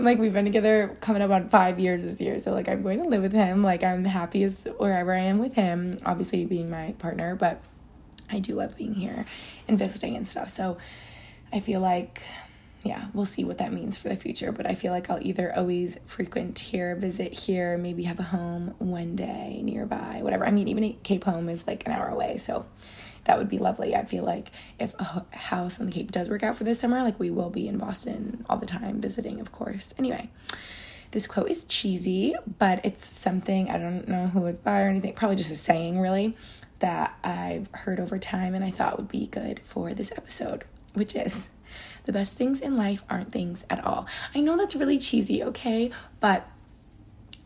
[0.03, 2.37] I'm like, we've been together coming up on five years this year.
[2.37, 3.63] So, like, I'm going to live with him.
[3.63, 7.61] Like, I'm happiest wherever I am with him, obviously being my partner, but
[8.29, 9.25] I do love being here
[9.65, 10.49] and visiting and stuff.
[10.49, 10.77] So,
[11.53, 12.21] I feel like
[12.83, 14.51] yeah, we'll see what that means for the future.
[14.51, 18.75] But I feel like I'll either always frequent here, visit here, maybe have a home
[18.79, 20.45] one day nearby, whatever.
[20.45, 22.39] I mean, even Cape Home is like an hour away.
[22.39, 22.65] So
[23.25, 23.95] that would be lovely.
[23.95, 27.03] I feel like if a house on the Cape does work out for this summer,
[27.03, 29.93] like we will be in Boston all the time visiting, of course.
[29.97, 30.29] Anyway,
[31.11, 35.13] this quote is cheesy, but it's something I don't know who it's by or anything,
[35.13, 36.35] probably just a saying, really,
[36.79, 41.15] that I've heard over time and I thought would be good for this episode, which
[41.15, 41.49] is
[42.05, 44.05] the best things in life aren't things at all.
[44.35, 45.91] I know that's really cheesy, okay?
[46.19, 46.49] But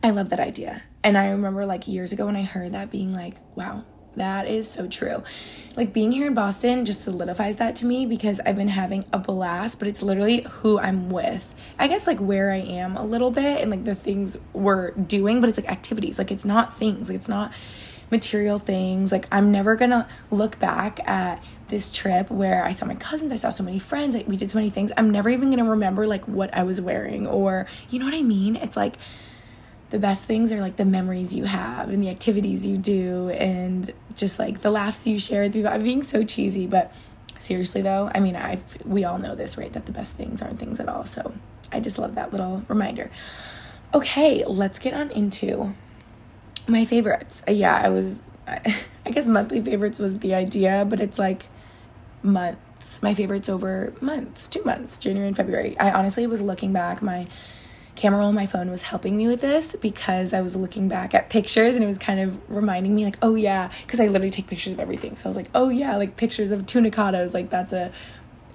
[0.02, 0.82] I love that idea.
[1.04, 3.84] And I remember like years ago when I heard that being like, wow,
[4.20, 5.22] that is so true.
[5.76, 9.18] Like being here in Boston just solidifies that to me because I've been having a
[9.18, 11.54] blast, but it's literally who I'm with.
[11.78, 15.40] I guess like where I am a little bit and like the things we're doing,
[15.40, 16.18] but it's like activities.
[16.18, 17.08] Like it's not things.
[17.08, 17.52] Like it's not
[18.10, 19.12] material things.
[19.12, 23.30] Like I'm never going to look back at this trip where I saw my cousins,
[23.30, 24.90] I saw so many friends, we did so many things.
[24.96, 28.22] I'm never even gonna remember like what I was wearing or you know what I
[28.22, 28.56] mean?
[28.56, 28.96] It's like
[29.90, 33.92] the best things are like the memories you have and the activities you do and
[34.16, 35.70] just like the laughs you share with people.
[35.70, 36.92] I'm being so cheesy, but
[37.38, 39.72] seriously though, I mean I we all know this, right?
[39.72, 41.06] That the best things aren't things at all.
[41.06, 41.32] So
[41.72, 43.10] I just love that little reminder.
[43.94, 45.74] Okay, let's get on into
[46.66, 47.42] my favorites.
[47.48, 48.74] Uh, yeah, I was I
[49.10, 51.46] guess monthly favorites was the idea, but it's like
[52.22, 52.60] months.
[53.00, 55.78] My favorites over months, two months, January and February.
[55.78, 57.28] I honestly was looking back, my
[57.98, 61.28] camera on my phone was helping me with this because I was looking back at
[61.28, 64.46] pictures and it was kind of reminding me, like, oh yeah, because I literally take
[64.46, 65.16] pictures of everything.
[65.16, 67.92] So I was like, oh yeah, like pictures of tunicados, like that's a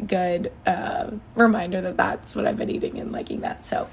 [0.07, 3.65] good uh, reminder that that's what I've been eating and liking that.
[3.65, 3.89] So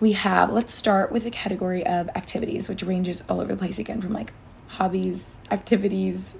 [0.00, 3.78] we have, let's start with a category of activities, which ranges all over the place
[3.78, 4.32] again from like
[4.68, 6.34] hobbies, activities,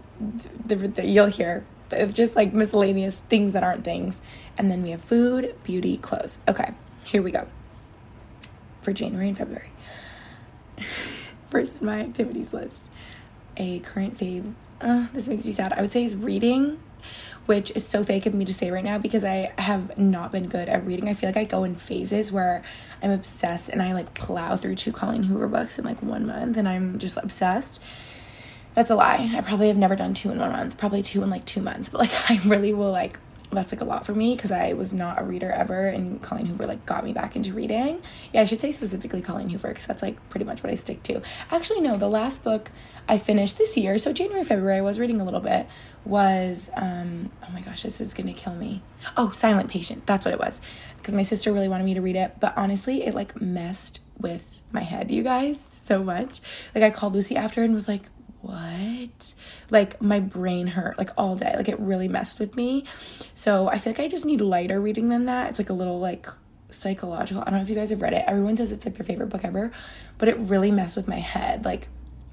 [0.67, 1.65] that you'll hear
[2.13, 4.21] just like miscellaneous things that aren't things.
[4.59, 6.41] And then we have food, beauty, clothes.
[6.47, 6.73] Okay,
[7.05, 7.47] here we go.
[8.85, 9.71] For January and February.
[11.49, 12.91] First in my activities list,
[13.57, 14.55] a current fave.
[14.81, 15.73] Uh, this makes me sad.
[15.73, 16.81] I would say is reading,
[17.47, 20.49] which is so fake of me to say right now because I have not been
[20.49, 21.09] good at reading.
[21.09, 22.63] I feel like I go in phases where
[23.03, 26.57] I'm obsessed and I like plow through two Colleen Hoover books in like one month
[26.57, 27.83] and I'm just obsessed
[28.75, 29.31] that's a lie.
[29.33, 31.89] I probably have never done two in one month, probably two in like two months,
[31.89, 33.19] but like I really will like
[33.51, 36.47] that's like a lot for me because I was not a reader ever and Colleen
[36.47, 38.03] Hoover like got me back into reading.
[38.33, 41.03] Yeah, I should say specifically Colleen Hoover because that's like pretty much what I stick
[41.05, 41.23] to.
[41.51, 42.71] Actually, no, the last book
[43.09, 45.67] I finished this year, so January, February, I was reading a little bit,
[46.05, 48.83] was um oh my gosh, this is gonna kill me.
[49.17, 50.07] Oh, Silent Patient.
[50.07, 50.61] That's what it was.
[50.97, 54.63] Because my sister really wanted me to read it, but honestly, it like messed with
[54.73, 56.41] my head, you guys, so much.
[56.75, 58.03] Like I called Lucy after and was like,
[58.45, 59.35] what?
[59.71, 61.55] Like my brain hurt like all day.
[61.57, 62.85] Like it really messed with me.
[63.35, 65.51] So I feel like I just need lighter reading than that.
[65.51, 66.29] It's like a little like
[66.71, 67.43] psychological.
[67.43, 68.25] I don't know if you guys have read it.
[68.27, 69.73] Everyone says it's like their favorite book ever,
[70.19, 71.65] but it really messed with my head.
[71.65, 71.89] Like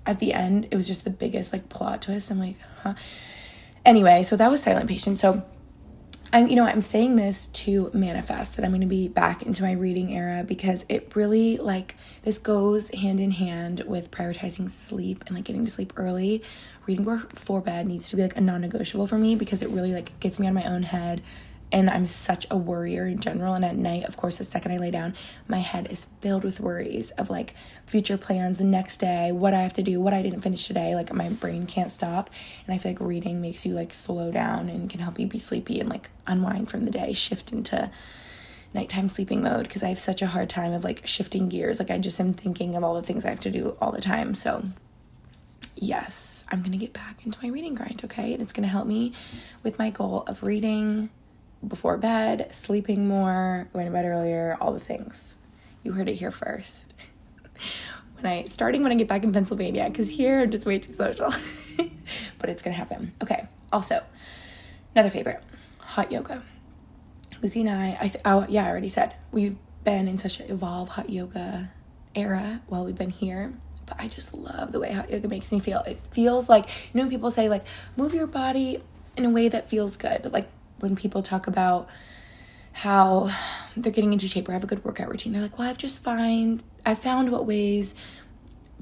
[0.05, 2.29] at the end, it was just the biggest like plot twist.
[2.29, 2.95] I'm like, huh.
[3.85, 5.19] Anyway, so that was Silent Patient.
[5.19, 5.43] So
[6.33, 9.63] I'm, you know, I'm saying this to manifest that I'm going to be back into
[9.63, 15.25] my reading era because it really like this goes hand in hand with prioritizing sleep
[15.27, 16.41] and like getting to sleep early.
[16.87, 20.17] Reading before bed needs to be like a non-negotiable for me because it really like
[20.19, 21.21] gets me of my own head
[21.71, 23.53] and I'm such a worrier in general.
[23.53, 25.15] And at night, of course, the second I lay down,
[25.47, 27.53] my head is filled with worries of like
[27.85, 30.95] future plans the next day, what I have to do, what I didn't finish today.
[30.95, 32.29] Like my brain can't stop.
[32.65, 35.39] And I feel like reading makes you like slow down and can help you be
[35.39, 37.89] sleepy and like unwind from the day, shift into
[38.73, 41.79] nighttime sleeping mode because I have such a hard time of like shifting gears.
[41.79, 44.01] Like I just am thinking of all the things I have to do all the
[44.01, 44.35] time.
[44.35, 44.63] So
[45.75, 48.33] yes, I'm going to get back into my reading grind, okay?
[48.33, 49.13] And it's going to help me
[49.63, 51.09] with my goal of reading
[51.67, 55.37] before bed, sleeping more, going to bed earlier, all the things.
[55.83, 56.93] You heard it here first.
[58.15, 60.93] when I starting when I get back in Pennsylvania, because here I'm just way too
[60.93, 61.33] social.
[62.39, 63.13] but it's gonna happen.
[63.21, 63.47] Okay.
[63.71, 64.03] Also,
[64.95, 65.41] another favorite,
[65.79, 66.43] hot yoga.
[67.41, 70.51] Lucy and I, I th- oh yeah, I already said we've been in such an
[70.51, 71.71] evolve hot yoga
[72.13, 73.53] era while we've been here.
[73.85, 75.79] But I just love the way hot yoga makes me feel.
[75.79, 77.65] It feels like, you know, people say, like,
[77.97, 78.81] move your body
[79.17, 80.31] in a way that feels good.
[80.31, 80.49] Like
[80.81, 81.87] when people talk about
[82.73, 83.29] how
[83.75, 86.03] they're getting into shape or have a good workout routine, they're like, well, I've just
[86.03, 87.95] find, I found what ways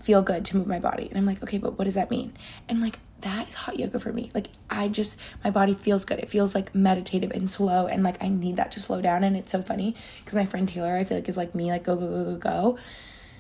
[0.02, 1.08] feel good to move my body.
[1.10, 2.34] And I'm like, okay, but what does that mean?
[2.68, 4.32] And like, that is hot yoga for me.
[4.34, 6.20] Like, I just, my body feels good.
[6.20, 7.88] It feels like meditative and slow.
[7.88, 9.24] And like, I need that to slow down.
[9.24, 11.84] And it's so funny because my friend Taylor, I feel like, is like me, like,
[11.84, 12.78] go, go, go, go, go.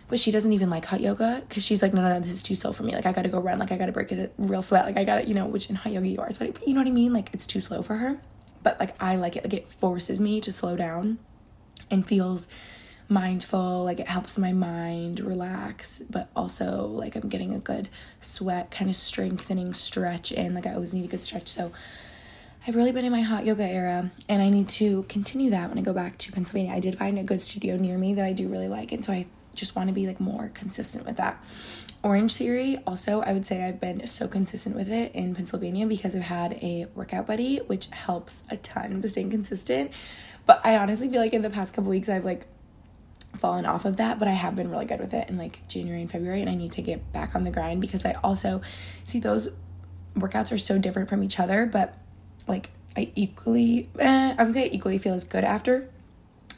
[0.09, 2.41] But she doesn't even like hot yoga because she's like, no, no, no, this is
[2.41, 2.93] too slow for me.
[2.93, 3.59] Like, I gotta go run.
[3.59, 4.85] Like, I gotta break a real sweat.
[4.85, 6.29] Like, I gotta, you know, which in hot yoga you are.
[6.37, 7.13] But you know what I mean?
[7.13, 8.19] Like, it's too slow for her.
[8.63, 9.43] But like, I like it.
[9.43, 11.19] Like, it forces me to slow down
[11.89, 12.47] and feels
[13.07, 13.83] mindful.
[13.83, 18.89] Like it helps my mind relax but also like i'm getting a good sweat kind
[18.89, 21.47] of strengthening stretch and like i always need a good stretch.
[21.47, 21.71] So
[22.67, 25.79] i've really been in my hot yoga era and i need to continue that when
[25.79, 26.71] i go back to pennsylvania.
[26.73, 29.11] I did find a good studio near me that i do really like and so
[29.11, 31.43] i just want to be like more consistent with that
[32.01, 36.21] Orangetheory also i would say i've been so consistent with it in pennsylvania because i've
[36.21, 39.91] had a workout buddy which helps a ton with staying consistent
[40.45, 42.47] but i honestly feel like in the past couple weeks i've like
[43.37, 46.01] fallen off of that, but I have been really good with it in like January
[46.01, 48.61] and February, and I need to get back on the grind because I also
[49.05, 49.49] see those
[50.15, 51.95] workouts are so different from each other, but
[52.47, 55.89] like I equally, eh, I would say I equally feel as good after.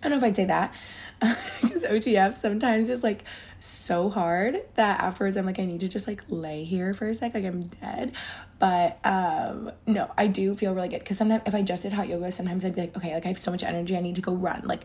[0.04, 0.74] I don't know if I'd say that
[1.20, 3.24] because OTF sometimes is like
[3.64, 7.14] so hard that afterwards I'm like I need to just like lay here for a
[7.14, 8.14] sec like I'm dead.
[8.58, 11.00] But um no I do feel really good.
[11.00, 13.30] Because sometimes if I just did hot yoga sometimes I'd be like okay like I
[13.30, 14.64] have so much energy I need to go run.
[14.66, 14.82] Like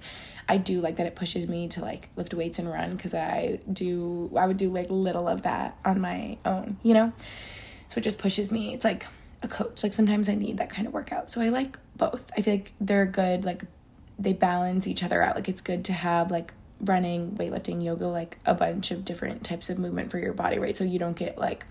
[0.46, 3.60] I do like that it pushes me to like lift weights and run because I
[3.72, 7.14] do I would do like little of that on my own you know?
[7.88, 8.74] So it just pushes me.
[8.74, 9.06] It's like
[9.42, 9.82] a coach.
[9.82, 11.30] Like sometimes I need that kind of workout.
[11.30, 12.30] So I like both.
[12.36, 13.62] I feel like they're good like
[14.18, 15.34] they balance each other out.
[15.34, 19.70] Like it's good to have like running, weightlifting, yoga, like a bunch of different types
[19.70, 20.76] of movement for your body, right?
[20.76, 21.64] So you don't get like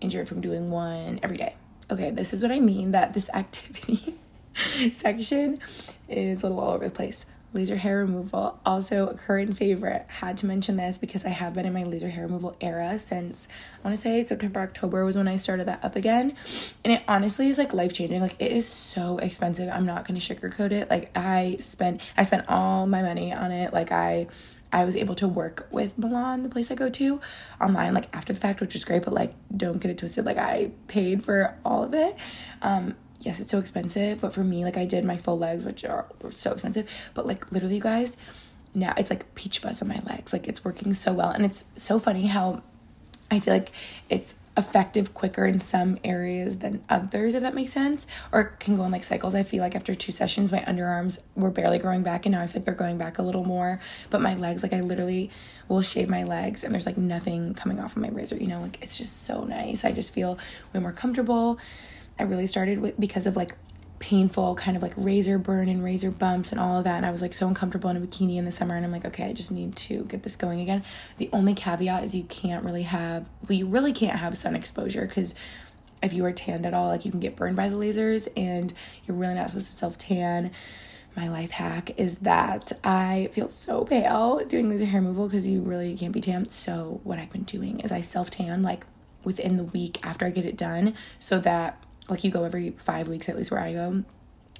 [0.00, 1.54] injured from doing one every day.
[1.90, 4.14] Okay, this is what I mean that this activity
[4.92, 5.60] section
[6.08, 8.60] is a little all over the place laser hair removal.
[8.66, 10.04] Also, a current favorite.
[10.08, 13.48] Had to mention this because I have been in my laser hair removal era since
[13.82, 16.36] I want to say September, October was when I started that up again.
[16.84, 18.20] And it honestly is like life changing.
[18.20, 19.70] Like, it is so expensive.
[19.72, 20.90] I'm not going to sugarcoat it.
[20.90, 23.72] Like, I spent, I spent all my money on it.
[23.72, 24.26] Like, I,
[24.74, 27.20] I was able to work with Milan, the place I go to,
[27.60, 30.24] online, like after the fact, which is great, but like don't get it twisted.
[30.24, 32.16] Like I paid for all of it.
[32.60, 35.84] Um, yes, it's so expensive, but for me, like I did my full legs, which
[35.84, 38.16] are so expensive, but like literally, you guys,
[38.74, 40.32] now it's like peach fuzz on my legs.
[40.32, 41.30] Like it's working so well.
[41.30, 42.62] And it's so funny how
[43.30, 43.70] I feel like
[44.08, 48.84] it's effective quicker in some areas than others, if that makes sense, or can go
[48.84, 49.34] in like cycles.
[49.34, 52.46] I feel like after two sessions, my underarms were barely growing back, and now I
[52.46, 53.80] feel like they're growing back a little more.
[54.10, 55.30] But my legs, like I literally
[55.68, 58.60] will shave my legs, and there's like nothing coming off of my razor, you know,
[58.60, 59.84] like it's just so nice.
[59.84, 60.38] I just feel
[60.72, 61.58] way more comfortable.
[62.18, 63.54] I really started with because of like
[63.98, 67.10] painful kind of like razor burn and razor bumps and all of that and I
[67.10, 69.32] was like so uncomfortable in a bikini in the summer and I'm like okay I
[69.32, 70.84] just need to get this going again.
[71.16, 75.06] The only caveat is you can't really have well you really can't have sun exposure
[75.06, 75.34] cuz
[76.02, 78.74] if you are tanned at all like you can get burned by the lasers and
[79.06, 80.50] you're really not supposed to self tan.
[81.16, 85.62] My life hack is that I feel so pale doing laser hair removal because you
[85.62, 86.50] really can't be tan.
[86.50, 88.84] So what I've been doing is I self tan like
[89.22, 93.08] within the week after I get it done so that like you go every five
[93.08, 94.04] weeks at least where I go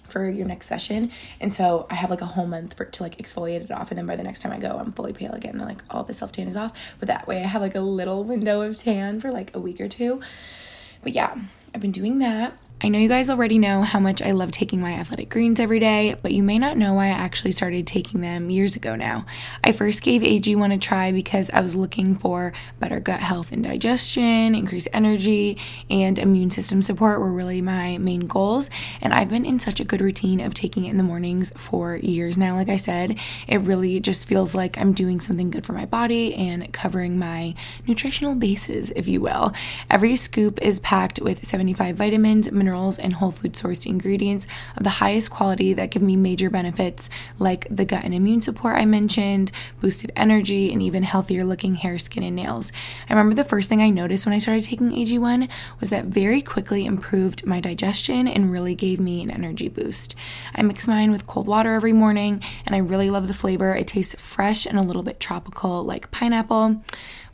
[0.08, 1.10] for your next session.
[1.40, 3.98] And so I have like a whole month for to like exfoliate it off and
[3.98, 6.14] then by the next time I go I'm fully pale again and like all the
[6.14, 6.72] self tan is off.
[6.98, 9.80] But that way I have like a little window of tan for like a week
[9.80, 10.20] or two.
[11.02, 11.34] But yeah,
[11.74, 12.56] I've been doing that.
[12.84, 15.80] I know you guys already know how much I love taking my athletic greens every
[15.80, 19.24] day, but you may not know why I actually started taking them years ago now.
[19.64, 23.64] I first gave AG1 a try because I was looking for better gut health and
[23.64, 25.56] digestion, increased energy,
[25.88, 28.68] and immune system support were really my main goals.
[29.00, 31.96] And I've been in such a good routine of taking it in the mornings for
[31.96, 32.54] years now.
[32.54, 33.18] Like I said,
[33.48, 37.54] it really just feels like I'm doing something good for my body and covering my
[37.86, 39.54] nutritional bases, if you will.
[39.90, 44.82] Every scoop is packed with 75 vitamins, minerals, minerals, and whole food sourced ingredients of
[44.82, 47.08] the highest quality that give me major benefits
[47.38, 51.98] like the gut and immune support I mentioned, boosted energy, and even healthier looking hair,
[51.98, 52.72] skin, and nails.
[53.08, 55.48] I remember the first thing I noticed when I started taking AG1
[55.80, 60.16] was that very quickly improved my digestion and really gave me an energy boost.
[60.54, 63.74] I mix mine with cold water every morning, and I really love the flavor.
[63.76, 66.82] It tastes fresh and a little bit tropical, like pineapple.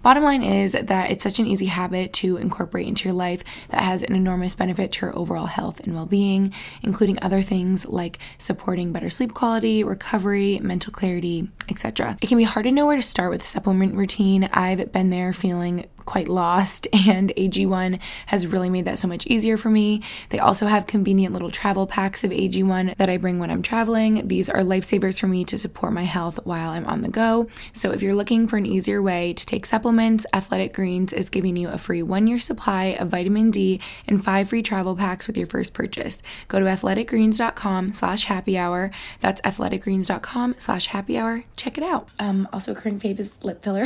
[0.02, 3.82] Bottom line is that it's such an easy habit to incorporate into your life that
[3.82, 8.18] has an enormous benefit to your overall health and well being, including other things like
[8.38, 12.16] supporting better sleep quality, recovery, mental clarity, etc.
[12.20, 14.48] It can be hard to know where to start with a supplement routine.
[14.52, 19.56] I've been there feeling quite lost, and AG1 has really made that so much easier
[19.56, 20.02] for me.
[20.30, 24.26] They also have convenient little travel packs of AG1 that I bring when I'm traveling.
[24.26, 27.48] These are lifesavers for me to support my health while I'm on the go.
[27.72, 31.56] So if you're looking for an easier way to take supplements, Athletic Greens is giving
[31.56, 35.36] you a free one year supply of vitamin D and five free travel packs with
[35.36, 36.22] your first purchase.
[36.48, 38.90] Go to athleticgreens.com slash happy hour.
[39.20, 41.44] That's athleticgreens.com slash happy hour.
[41.60, 42.10] Check it out.
[42.18, 43.84] Um, also, current fave is lip filler.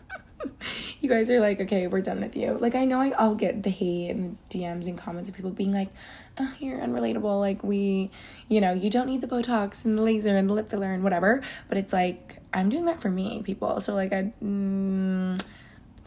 [1.02, 2.56] you guys are like, okay, we're done with you.
[2.58, 5.74] Like, I know I'll get the hate and the DMs and comments of people being
[5.74, 5.90] like,
[6.38, 7.38] oh, you're unrelatable.
[7.38, 8.10] Like, we,
[8.48, 11.04] you know, you don't need the Botox and the laser and the lip filler and
[11.04, 11.42] whatever.
[11.68, 13.82] But it's like, I'm doing that for me, people.
[13.82, 15.38] So, like, I, mm,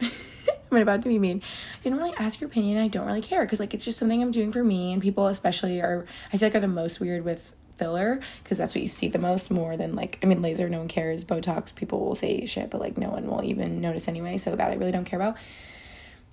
[0.00, 1.40] I'm about to be mean.
[1.78, 2.78] I didn't really ask your opinion.
[2.78, 4.92] I don't really care because, like, it's just something I'm doing for me.
[4.92, 8.74] And people, especially, are, I feel like, are the most weird with filler because that's
[8.74, 11.24] what you see the most more than like I mean laser no one cares.
[11.24, 14.70] Botox people will say shit but like no one will even notice anyway so that
[14.70, 15.36] I really don't care about.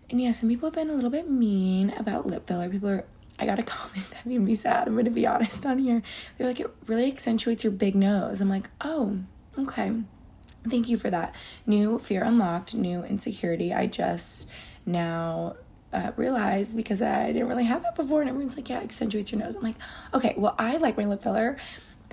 [0.09, 2.69] And yeah some people have been a little bit mean about lip filler.
[2.69, 3.05] People are
[3.39, 4.87] I got a comment that made me sad.
[4.87, 6.01] I'm gonna be honest on here.
[6.37, 8.41] They're like it really accentuates your big nose.
[8.41, 9.19] I'm like oh
[9.57, 9.93] okay.
[10.67, 11.33] Thank you for that.
[11.65, 13.73] New fear unlocked new insecurity.
[13.73, 14.47] I just
[14.85, 15.55] now
[15.93, 18.21] uh, realized because I didn't really have that before.
[18.21, 19.55] And everyone's like, yeah, accentuates your nose.
[19.55, 19.75] I'm like,
[20.13, 21.57] okay, well, I like my lip filler,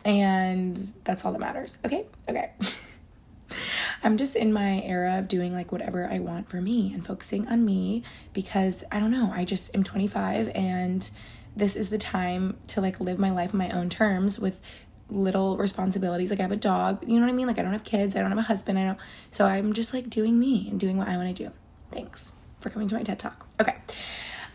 [0.05, 1.79] and that's all that matters.
[1.85, 2.53] Okay, okay.
[4.03, 7.49] I'm just in my era of doing like whatever I want for me and focusing
[7.49, 8.03] on me
[8.33, 11.11] because I don't know, I just am 25 and
[11.57, 14.61] this is the time to like live my life on my own terms with
[15.09, 16.31] little responsibilities.
[16.31, 17.47] Like I have a dog, you know what I mean?
[17.47, 18.99] Like I don't have kids, I don't have a husband, I don't.
[19.31, 21.51] So I'm just like doing me and doing what I want to do.
[21.91, 23.47] Thanks for coming to my TED Talk.
[23.61, 23.77] Okay.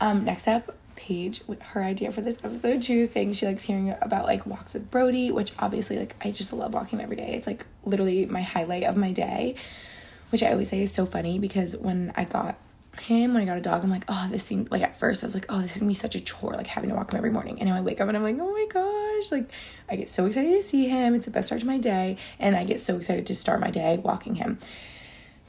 [0.02, 4.26] Um, next up, Paige, her idea for this episode, was saying she likes hearing about
[4.26, 7.34] like walks with Brody, which obviously like I just love walking every day.
[7.34, 9.56] It's like literally my highlight of my day,
[10.30, 12.58] which I always say is so funny because when I got
[13.02, 15.28] him, when I got a dog, I'm like, oh, this seemed like at first I
[15.28, 17.18] was like, oh, this is gonna be such a chore, like having to walk him
[17.18, 17.60] every morning.
[17.60, 19.50] And now I wake up and I'm like, oh my gosh, like
[19.90, 21.16] I get so excited to see him.
[21.16, 23.72] It's the best start to my day, and I get so excited to start my
[23.72, 24.60] day walking him.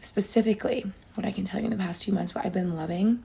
[0.01, 3.23] Specifically, what I can tell you in the past two months, what I've been loving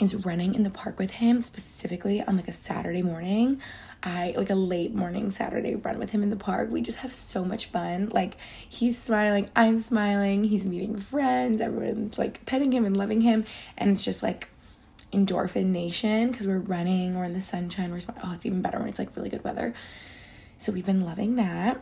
[0.00, 3.60] is running in the park with him, specifically on like a Saturday morning.
[4.02, 6.70] I like a late morning Saturday run with him in the park.
[6.70, 8.10] We just have so much fun.
[8.10, 8.36] Like
[8.68, 13.44] he's smiling, I'm smiling, he's meeting friends, everyone's like petting him and loving him,
[13.78, 14.48] and it's just like
[15.12, 18.22] endorphin nation because we're running, we're in the sunshine, we're smiling.
[18.26, 19.74] Oh, it's even better when it's like really good weather.
[20.58, 21.80] So we've been loving that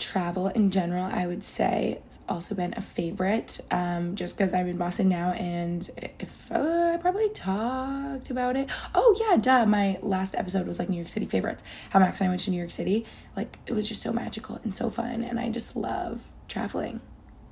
[0.00, 3.60] travel in general, I would say, has also been a favorite.
[3.70, 5.88] Um, just because I'm in Boston now, and
[6.18, 8.68] if uh, I probably talked about it.
[8.94, 9.66] Oh yeah, duh.
[9.66, 11.62] My last episode was like New York City favorites.
[11.90, 13.06] How Max and I went to New York City.
[13.36, 17.00] Like it was just so magical and so fun, and I just love traveling.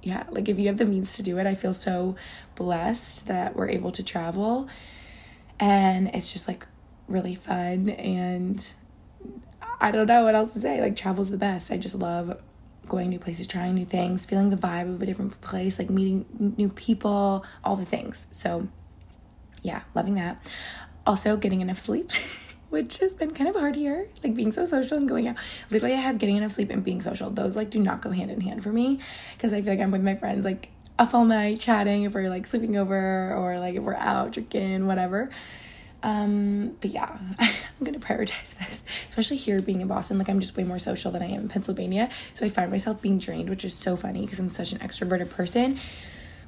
[0.03, 2.17] Yeah, like if you have the means to do it, I feel so
[2.55, 4.69] blessed that we're able to travel,
[5.61, 6.67] and it's just like
[7.07, 8.67] really fun and
[9.81, 10.81] I don't know what else to say.
[10.81, 11.71] Like travel's the best.
[11.71, 12.41] I just love
[12.89, 16.25] going new places, trying new things, feeling the vibe of a different place, like meeting
[16.57, 18.27] new people, all the things.
[18.33, 18.69] So,
[19.63, 20.45] yeah, loving that.
[21.07, 22.11] Also, getting enough sleep,
[22.71, 25.37] which has been kind of hard here, like being so social and going out.
[25.71, 27.31] Literally, I have getting enough sleep and being social.
[27.31, 29.01] Those like do not go hand in hand for me
[29.37, 32.29] because I feel like I'm with my friends like up all night chatting if we're
[32.29, 35.31] like sleeping over or like if we're out drinking, whatever.
[36.03, 40.19] Um, but yeah, I'm gonna prioritize this, especially here being in Boston.
[40.19, 42.11] Like, I'm just way more social than I am in Pennsylvania.
[42.35, 45.31] So I find myself being drained, which is so funny because I'm such an extroverted
[45.31, 45.79] person.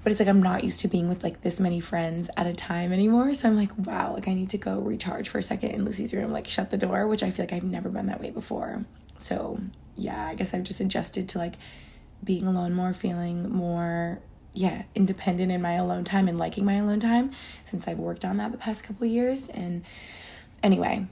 [0.02, 2.54] But it's like I'm not used to being with like this many friends at a
[2.54, 3.34] time anymore.
[3.34, 6.14] So I'm like, wow, like I need to go recharge for a second in Lucy's
[6.14, 8.84] room, like shut the door, which I feel like I've never been that way before.
[9.18, 9.60] So
[9.96, 11.56] yeah, I guess I've just adjusted to like
[12.24, 14.20] being alone more, feeling more
[14.52, 17.30] yeah, independent in my alone time and liking my alone time
[17.64, 19.48] since I've worked on that the past couple years.
[19.48, 19.82] And
[20.62, 21.06] anyway,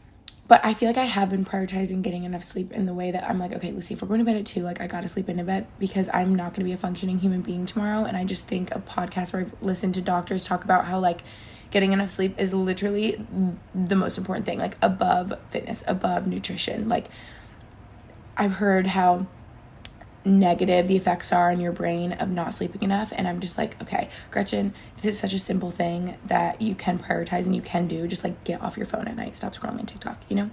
[0.48, 3.28] but I feel like I have been prioritizing getting enough sleep in the way that
[3.28, 5.28] I'm like, okay, Lucy, if we're going to bed at two, like I gotta sleep
[5.28, 8.04] in a bed because I'm not gonna be a functioning human being tomorrow.
[8.04, 11.20] And I just think of podcasts where I've listened to doctors talk about how like
[11.70, 13.22] getting enough sleep is literally
[13.74, 16.88] the most important thing, like above fitness, above nutrition.
[16.88, 17.08] Like
[18.38, 19.26] I've heard how
[20.28, 23.12] negative the effects are on your brain of not sleeping enough.
[23.14, 26.98] And I'm just like, okay, Gretchen, this is such a simple thing that you can
[26.98, 28.06] prioritize and you can do.
[28.06, 30.50] Just like get off your phone at night, stop scrolling on TikTok, you know?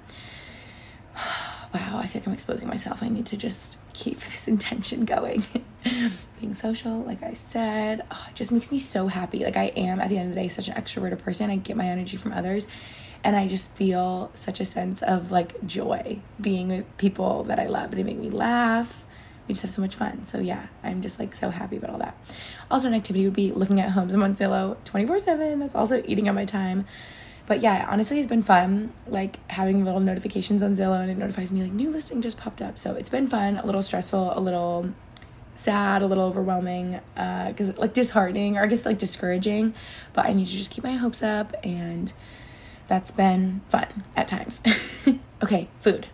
[1.15, 3.03] wow, I feel like I'm exposing myself.
[3.03, 5.43] I need to just keep this intention going.
[6.39, 9.43] Being social, like I said, oh, just makes me so happy.
[9.43, 11.49] Like I am at the end of the day such an extroverted person.
[11.49, 12.67] I get my energy from others
[13.23, 17.65] and I just feel such a sense of like joy being with people that I
[17.65, 17.91] love.
[17.91, 19.03] They make me laugh
[19.48, 20.26] we just have so much fun.
[20.26, 22.18] So yeah, I'm just like so happy about all that.
[22.72, 24.14] Also, an activity would be looking at homes.
[24.16, 25.60] On Zillow 24 7.
[25.60, 26.86] That's also eating up my time.
[27.48, 28.91] But yeah, honestly, it's been fun.
[29.08, 32.62] Like having little notifications on Zillow and it notifies me like new listing just popped
[32.62, 32.80] up.
[32.80, 34.89] So it's been fun, a little stressful, a little
[35.56, 39.74] sad, a little overwhelming, because uh, like disheartening or I guess like discouraging.
[40.14, 42.12] But I need to just keep my hopes up, and
[42.88, 44.62] that's been fun at times.
[45.43, 46.08] okay, food,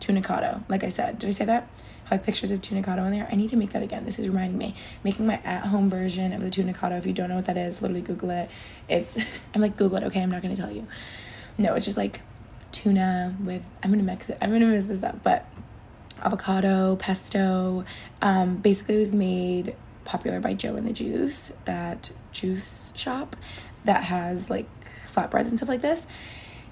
[0.00, 0.62] Tunacado.
[0.68, 1.68] Like I said, did I say that?
[2.10, 3.28] I have pictures of Tunacado in there.
[3.30, 4.04] I need to make that again.
[4.04, 4.74] This is reminding me.
[5.04, 6.96] Making my at-home version of the Tunacado.
[6.98, 8.50] If you don't know what that is, literally Google it.
[8.88, 9.18] It's
[9.54, 10.04] I'm like Google it.
[10.04, 10.86] Okay, I'm not gonna tell you.
[11.56, 12.20] No, it's just like
[12.72, 13.62] tuna with.
[13.82, 14.38] I'm gonna mix it.
[14.40, 15.46] I'm gonna mix this up, but
[16.22, 17.84] avocado, pesto.
[18.22, 23.36] Um, basically, it was made popular by Joe and the Juice, that juice shop
[23.84, 24.66] that has like
[25.12, 26.06] flatbreads and stuff like this.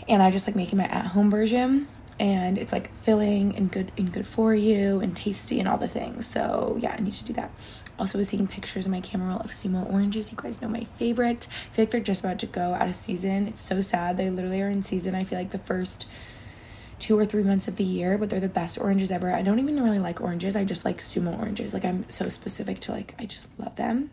[0.09, 1.89] And I just like making my at home version.
[2.19, 5.89] And it's like filling and good and good for you and tasty and all the
[5.89, 6.27] things.
[6.27, 7.51] So yeah, I need to do that.
[7.99, 10.31] Also was seeing pictures in my camera roll of sumo oranges.
[10.31, 11.49] You guys know my favorite.
[11.51, 13.49] I feel like they're just about to go out of season.
[13.49, 14.17] It's so sad.
[14.17, 15.15] They literally are in season.
[15.15, 16.07] I feel like the first
[16.99, 19.33] two or three months of the year, but they're the best oranges ever.
[19.33, 20.57] I don't even really like oranges.
[20.57, 21.75] I just like sumo oranges.
[21.75, 24.11] Like I'm so specific to like I just love them.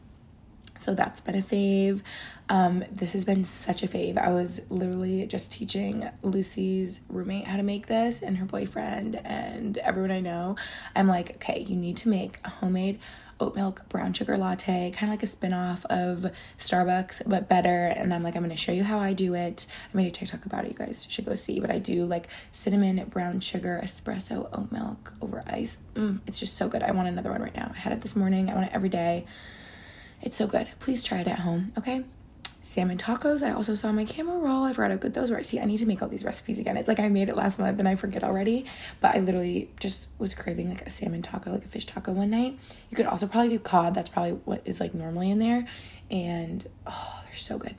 [0.84, 2.02] So that's been a fave.
[2.50, 4.18] Um, this has been such a fave.
[4.18, 9.78] I was literally just teaching Lucy's roommate how to make this and her boyfriend and
[9.78, 10.58] everyone I know.
[10.94, 13.00] I'm like, okay, you need to make a homemade
[13.40, 16.30] oat milk brown sugar latte, kind of like a spin-off of
[16.60, 17.88] Starbucks, but better.
[17.88, 19.66] And I'm like, I'm gonna show you how I do it.
[19.94, 21.62] I made a TikTok about it, you guys should go see.
[21.62, 25.78] But I do like cinnamon, brown sugar, espresso, oat milk over ice.
[25.96, 26.84] Mm, it's just so good.
[26.84, 27.72] I want another one right now.
[27.74, 28.50] I had it this morning.
[28.50, 29.26] I want it every day.
[30.24, 30.68] It's so good.
[30.80, 32.04] Please try it at home, okay?
[32.64, 33.44] salmon tacos.
[33.44, 34.64] I also saw my camera roll.
[34.64, 35.44] I forgot how good those were.
[35.44, 36.78] See, I need to make all these recipes again.
[36.78, 38.66] It's like I made it last month and I forget already.
[39.02, 42.30] But I literally just was craving like a salmon taco, like a fish taco one
[42.30, 42.58] night.
[42.90, 43.94] You could also probably do cod.
[43.94, 45.68] That's probably what is like normally in there.
[46.10, 47.76] And oh, they're so good.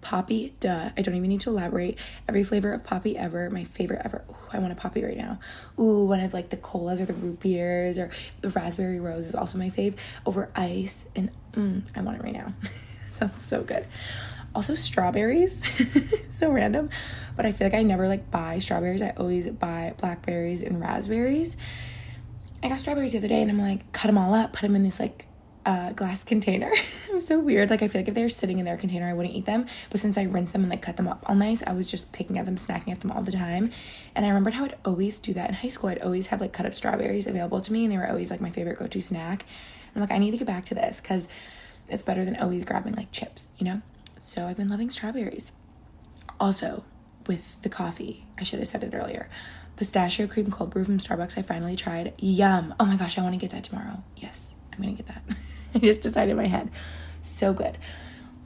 [0.00, 0.90] Poppi, duh.
[0.96, 1.98] I don't even need to elaborate.
[2.28, 4.24] Every flavor of Poppi ever, my favorite ever.
[4.30, 5.38] Ooh, I want a Poppi right now.
[5.78, 9.34] Ooh, one of like the colas or the root beers or the raspberry rose is
[9.34, 11.06] also my fave over ice.
[11.14, 12.54] And mm, I want it right now.
[13.18, 13.86] That's so good.
[14.54, 15.64] Also, strawberries.
[16.30, 16.90] so random.
[17.36, 19.02] But I feel like I never like buy strawberries.
[19.02, 21.56] I always buy blackberries and raspberries.
[22.62, 24.76] I got strawberries the other day and I'm like, cut them all up, put them
[24.76, 25.26] in this like
[25.66, 26.72] uh, glass container.
[27.10, 27.70] I'm so weird.
[27.70, 29.66] Like I feel like if they were sitting in their container, I wouldn't eat them.
[29.90, 32.12] But since I rinse them and like cut them up all nice, I was just
[32.12, 33.72] picking at them, snacking at them all the time.
[34.14, 35.90] And I remembered how I'd always do that in high school.
[35.90, 38.40] I'd always have like cut up strawberries available to me, and they were always like
[38.40, 39.44] my favorite go to snack.
[39.94, 41.28] I'm like, I need to get back to this because
[41.88, 43.82] it's better than always grabbing like chips, you know?
[44.22, 45.52] So I've been loving strawberries.
[46.38, 46.84] Also,
[47.26, 49.28] with the coffee, I should have said it earlier.
[49.76, 52.12] Pistachio cream cold brew from Starbucks, I finally tried.
[52.18, 52.74] Yum.
[52.78, 54.02] Oh my gosh, I want to get that tomorrow.
[54.16, 55.22] Yes, I'm to get that.
[55.74, 56.70] I just decided in my head.
[57.22, 57.78] So good.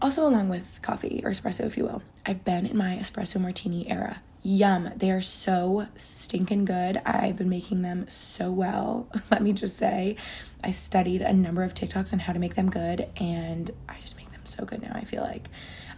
[0.03, 3.91] Also, along with coffee or espresso, if you will, I've been in my espresso martini
[3.91, 4.21] era.
[4.43, 4.91] Yum.
[4.97, 7.01] They are so stinking good.
[7.07, 9.09] I've been making them so well.
[9.31, 10.17] Let me just say,
[10.63, 14.19] I studied a number of TikToks on how to make them good, and I just
[14.19, 14.93] make them so good now.
[14.95, 15.49] I feel like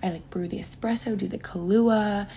[0.02, 2.28] I like brew the espresso, do the Kahlua,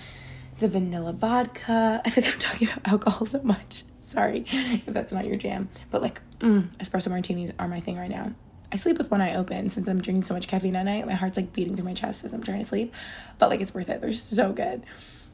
[0.57, 2.01] the vanilla vodka.
[2.05, 3.83] I think I'm talking about alcohol so much.
[4.05, 8.09] Sorry if that's not your jam, but like mm, espresso martinis are my thing right
[8.09, 8.33] now.
[8.71, 11.05] I sleep with one eye open since I'm drinking so much caffeine at night.
[11.07, 12.93] My heart's like beating through my chest as I'm trying to sleep,
[13.37, 14.01] but like it's worth it.
[14.01, 14.83] They're so good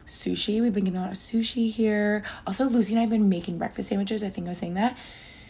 [0.08, 0.62] sushi.
[0.62, 2.24] We've been getting a lot of sushi here.
[2.46, 4.24] Also, Lucy and I have been making breakfast sandwiches.
[4.24, 4.98] I think I was saying that.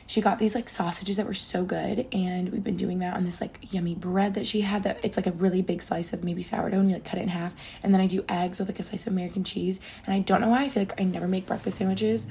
[0.08, 3.26] She got these like sausages that were so good, and we've been doing that on
[3.26, 4.84] this like yummy bread that she had.
[4.84, 7.24] That it's like a really big slice of maybe sourdough, and we like cut it
[7.24, 7.56] in half.
[7.82, 9.80] And then I do eggs with like a slice of American cheese.
[10.06, 12.28] And I don't know why I feel like I never make breakfast sandwiches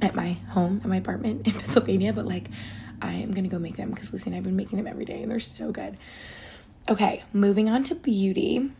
[0.00, 2.46] at my home, at my apartment in Pennsylvania, but like
[3.02, 5.22] I am gonna go make them because Lucy and I've been making them every day,
[5.22, 5.98] and they're so good.
[6.88, 8.70] Okay, moving on to beauty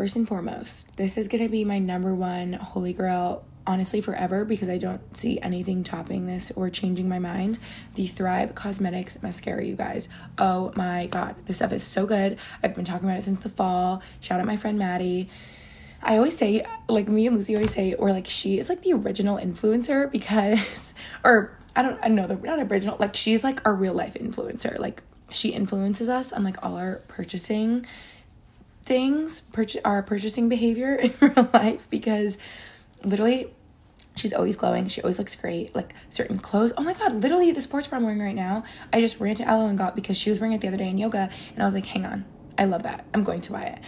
[0.00, 4.70] first and foremost, this is to be my number one holy grail, honestly, forever because
[4.70, 7.58] I don't see anything topping this or changing my mind.
[7.96, 10.08] The Thrive Causemetics Mascara, you guys.
[10.38, 12.38] Oh my god, this stuff is so good.
[12.62, 14.02] I've been talking about it since the fall.
[14.20, 15.28] Shout out my friend Maddie.
[16.02, 18.94] I always say, like me and Lucy always say, or like she is like the
[18.94, 20.94] original influencer because,
[21.24, 24.78] or I don't, I know the not original, like she's like our real life influencer.
[24.78, 27.86] Like she influences us on like all our purchasing
[28.82, 32.36] things, purchase our purchasing behavior in real life because
[33.02, 33.50] literally
[34.14, 34.88] she's always glowing.
[34.88, 35.74] She always looks great.
[35.74, 36.74] Like certain clothes.
[36.76, 39.50] Oh my god, literally the sports bra I'm wearing right now, I just ran to
[39.50, 41.64] Alo and got because she was wearing it the other day in yoga and I
[41.64, 42.26] was like, hang on,
[42.58, 43.06] I love that.
[43.14, 43.78] I'm going to buy it.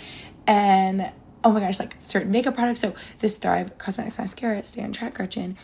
[0.46, 1.12] And
[1.44, 2.80] oh my gosh, like certain makeup products.
[2.80, 5.58] So this Thrive Causemetics Mascara, Stay on Track Gretchen,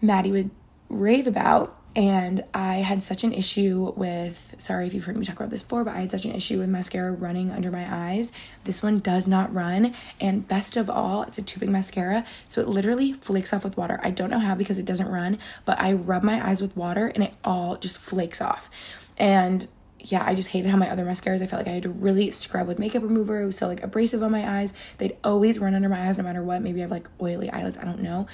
[0.00, 0.50] Maddie would
[0.88, 5.36] rave about And I had such an issue with, sorry if you've heard me talk
[5.36, 8.32] about this before, but I had such an issue with mascara running under my eyes.
[8.64, 9.94] This one does not run.
[10.20, 12.26] And best of all, it's a tubing mascara.
[12.48, 13.98] So it literally flakes off with water.
[14.02, 17.06] I don't know how because it doesn't run, but I rub my eyes with water
[17.06, 18.68] and it all just flakes off.
[19.16, 19.66] And
[19.98, 22.30] yeah, I just hated how my other mascaras, I felt like I had to really
[22.30, 23.40] scrub with makeup remover.
[23.40, 24.74] It was so like abrasive on my eyes.
[24.98, 26.60] They'd always run under my eyes no matter what.
[26.60, 28.26] Maybe I have like oily eyelids, I don't know.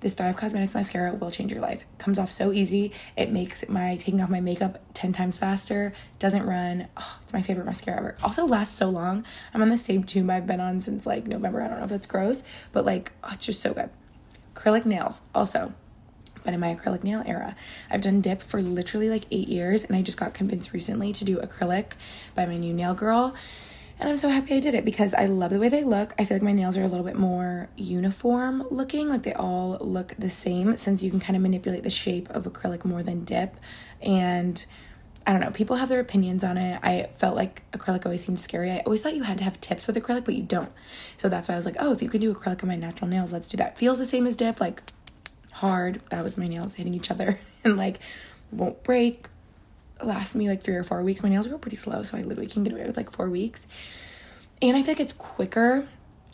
[0.00, 1.84] This Thrive Causemetics mascara will change your life.
[1.98, 2.92] Comes off so easy.
[3.16, 5.92] It makes my taking off my makeup 10 times faster.
[6.18, 6.88] Doesn't run.
[6.96, 8.16] Oh, it's my favorite mascara ever.
[8.22, 9.24] Also lasts so long.
[9.54, 11.62] I'm on the same tube I've been on since like November.
[11.62, 13.90] I don't know if that's gross, but like oh, it's just so good.
[14.54, 15.22] Acrylic nails.
[15.34, 15.72] Also,
[16.46, 17.54] been in my acrylic nail era.
[17.90, 21.24] I've done dip for literally like eight years, and I just got convinced recently to
[21.24, 21.92] do acrylic
[22.34, 23.34] by my new nail girl.
[23.98, 26.14] And I'm so happy I did it because I love the way they look.
[26.18, 29.78] I feel like my nails are a little bit more uniform looking, like they all
[29.80, 33.24] look the same since you can kind of manipulate the shape of acrylic more than
[33.24, 33.56] dip.
[34.02, 34.64] And
[35.26, 36.78] I don't know, people have their opinions on it.
[36.82, 38.70] I felt like acrylic always seemed scary.
[38.70, 40.70] I always thought you had to have tips with acrylic, but you don't.
[41.16, 43.08] So that's why I was like, oh, if you could do acrylic on my natural
[43.08, 43.78] nails, let's do that.
[43.78, 44.82] Feels the same as dip, like
[45.52, 46.02] hard.
[46.10, 47.98] That was my nails hitting each other and like
[48.52, 49.28] won't break
[50.02, 51.22] last me like three or four weeks.
[51.22, 53.66] My nails grow pretty slow, so I literally can get away with like four weeks.
[54.62, 55.88] And I feel like it's quicker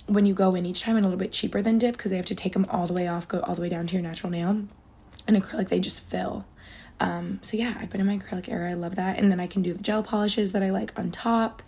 [0.07, 2.17] when you go in each time and a little bit cheaper than dip because they
[2.17, 4.03] have to take them all the way off, go all the way down to your
[4.03, 4.63] natural nail.
[5.27, 6.45] And acrylic, they just fill.
[7.01, 8.71] Um, so yeah, I've been in my acrylic era.
[8.71, 9.19] I love that.
[9.19, 11.63] And then I can do the gel polishes that I like on top.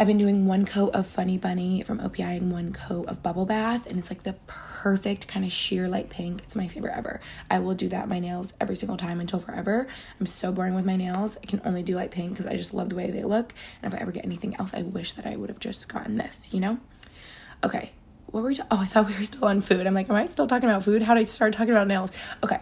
[0.00, 3.46] I've been doing one coat of Funny Bunny from OPI and one coat of Bubble
[3.46, 6.40] Bath, and it's like the perfect kind of sheer light pink.
[6.44, 7.20] It's my favorite ever.
[7.50, 9.88] I will do that my nails every single time until forever.
[10.20, 11.36] I'm so boring with my nails.
[11.42, 13.52] I can only do light pink because I just love the way they look.
[13.82, 16.16] And if I ever get anything else, I wish that I would have just gotten
[16.16, 16.78] this, you know?
[17.64, 17.90] Okay,
[18.26, 18.54] what were we?
[18.54, 19.84] Ta- oh, I thought we were still on food.
[19.84, 21.02] I'm like, am I still talking about food?
[21.02, 22.12] How did I start talking about nails?
[22.44, 22.60] Okay,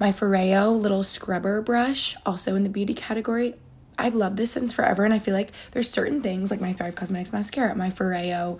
[0.00, 3.56] my Foreo little scrubber brush, also in the beauty category.
[4.02, 6.96] I've loved this since forever, and I feel like there's certain things like my Thrive
[6.96, 8.58] Causemetics mascara, my Foreo.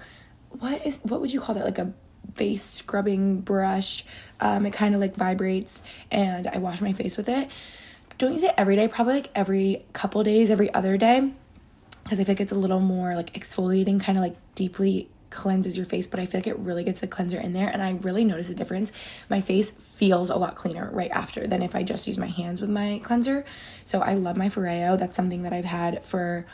[0.50, 1.64] What is what would you call that?
[1.64, 1.92] Like a
[2.34, 4.04] face scrubbing brush.
[4.40, 7.48] Um, it kind of like vibrates, and I wash my face with it.
[8.18, 8.86] Don't use it every day.
[8.86, 11.32] Probably like every couple days, every other day,
[12.04, 15.76] because I feel like it's a little more like exfoliating, kind of like deeply cleanses
[15.76, 17.68] your face, but I feel like it really gets the cleanser in there.
[17.68, 18.92] And I really notice a difference.
[19.28, 22.60] My face feels a lot cleaner right after than if I just use my hands
[22.60, 23.44] with my cleanser.
[23.86, 24.96] So I love my Foreo.
[24.96, 26.46] That's something that I've had for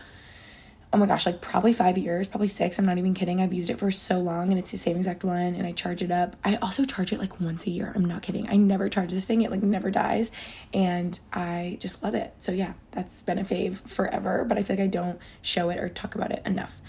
[0.93, 2.79] oh my gosh, like probably five years, probably six.
[2.79, 3.43] I'm not even kidding.
[3.43, 6.03] I've used it for so long and it's the same exact one and I charge
[6.03, 6.35] it up.
[6.45, 7.93] I also charge it like once a year.
[7.95, 8.49] I'm not kidding.
[8.49, 9.43] I never charge this thing.
[9.43, 10.33] It like never dies
[10.73, 12.33] and I just love it.
[12.41, 15.79] So yeah, that's been a fave forever, but I feel like I don't show it
[15.79, 16.81] or talk about it enough.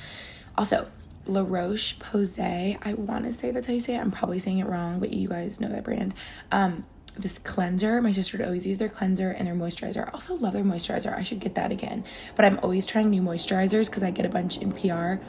[0.57, 0.87] Also,
[1.29, 2.77] La Roche Posay.
[2.81, 3.99] I want to say that's how you say it.
[3.99, 6.13] I'm probably saying it wrong, but you guys know that brand.
[6.51, 6.85] Um,
[7.17, 8.01] this cleanser.
[8.01, 10.07] My sister would always use their cleanser and their moisturizer.
[10.07, 11.15] I also love their moisturizer.
[11.15, 12.03] I should get that again.
[12.35, 15.21] But I'm always trying new moisturizers because I get a bunch in PR.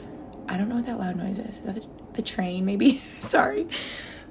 [0.47, 1.57] I don't know what that loud noise is.
[1.57, 2.97] Is that the, the train, maybe?
[3.21, 3.67] Sorry.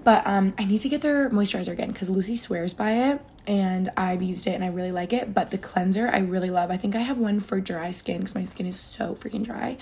[0.02, 3.90] But um, I need to get their moisturizer again because Lucy swears by it and
[3.96, 5.34] I've used it and I really like it.
[5.34, 6.70] But the cleanser I really love.
[6.70, 9.76] I think I have one for dry skin because my skin is so freaking dry.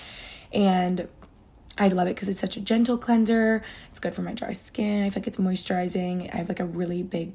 [0.51, 1.07] And
[1.79, 3.63] I love it because it's such a gentle cleanser.
[3.89, 5.05] It's good for my dry skin.
[5.05, 6.31] I feel like it's moisturizing.
[6.33, 7.33] I have like a really big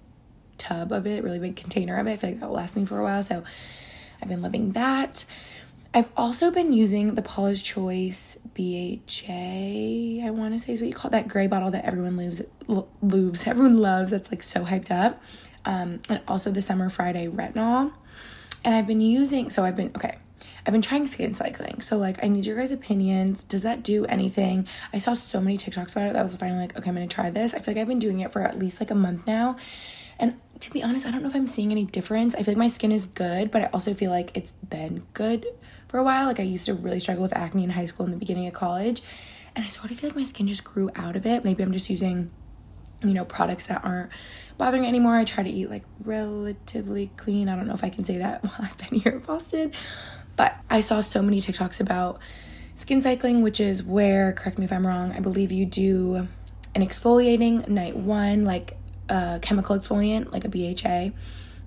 [0.59, 2.13] tub of it, really big container of it.
[2.13, 3.23] I feel like that will last me for a while.
[3.23, 3.43] So
[4.21, 5.25] I've been loving that.
[5.95, 10.95] I've also been using the Paula's Choice BHA, I want to say is what you
[10.95, 14.11] call that gray bottle that everyone loves, loves, everyone loves.
[14.11, 15.23] That's like so hyped up.
[15.65, 17.93] Um, and also the Summer Friday Retinol.
[18.65, 20.19] And I've been using, so I've been, okay,
[20.67, 21.81] I've been trying skin cycling.
[21.81, 23.43] So like I need your guys' opinions.
[23.43, 24.67] Does that do anything?
[24.93, 27.07] I saw so many TikToks about it that I was finally like, okay, I'm gonna
[27.07, 27.55] try this.
[27.55, 29.57] I feel like I've been doing it for at least like a month now.
[30.19, 32.35] And to be honest, I don't know if I'm seeing any difference.
[32.35, 35.47] I feel like my skin is good, but I also feel like it's been good
[35.89, 36.27] for a while.
[36.27, 38.55] Like I used to really struggle with acne in high school and the beginning of
[38.55, 39.03] college.
[39.57, 41.45] And I sort of feel like my skin just grew out of it.
[41.45, 42.31] Maybe I'm just using,
[43.03, 44.11] you know, products that aren't
[44.57, 45.17] bothering anymore.
[45.17, 47.49] I try to eat like relatively clean.
[47.49, 49.73] I don't know if I can say that while I've been here in Boston.
[50.37, 52.19] But I saw so many TikToks about
[52.77, 56.29] skin cycling, which is where, correct me if I'm wrong, I believe you do
[56.75, 58.77] an exfoliating night one, like
[59.09, 61.15] a chemical exfoliant, like a BHA,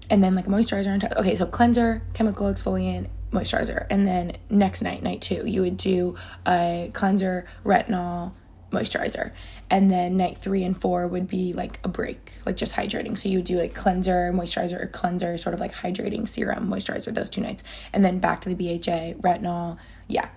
[0.09, 1.13] and then like a moisturizer on top.
[1.13, 3.87] Okay, so cleanser, chemical exfoliant, moisturizer.
[3.89, 6.15] And then next night, night two, you would do
[6.45, 8.33] a cleanser, retinol,
[8.71, 9.31] moisturizer.
[9.69, 13.17] And then night three and four would be like a break, like just hydrating.
[13.17, 17.13] So you would do like cleanser, moisturizer, or cleanser, sort of like hydrating serum, moisturizer
[17.13, 17.63] those two nights.
[17.91, 19.77] And then back to the BHA, retinol.
[20.07, 20.29] Yeah.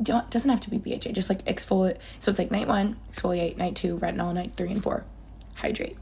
[0.00, 1.96] Don't, doesn't have to be BHA, just like exfoliate.
[2.20, 5.04] So it's like night one, exfoliate, night two, retinol, night three and four,
[5.56, 5.96] hydrate.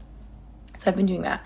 [0.79, 1.43] So I've been doing that.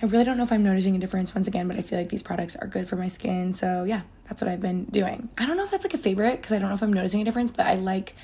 [0.00, 2.10] I really don't know if I'm noticing a difference once again, but I feel like
[2.10, 3.52] these products are good for my skin.
[3.52, 5.28] So yeah, that's what I've been doing.
[5.36, 7.20] I don't know if that's like a favorite because I don't know if I'm noticing
[7.20, 8.14] a difference, but I like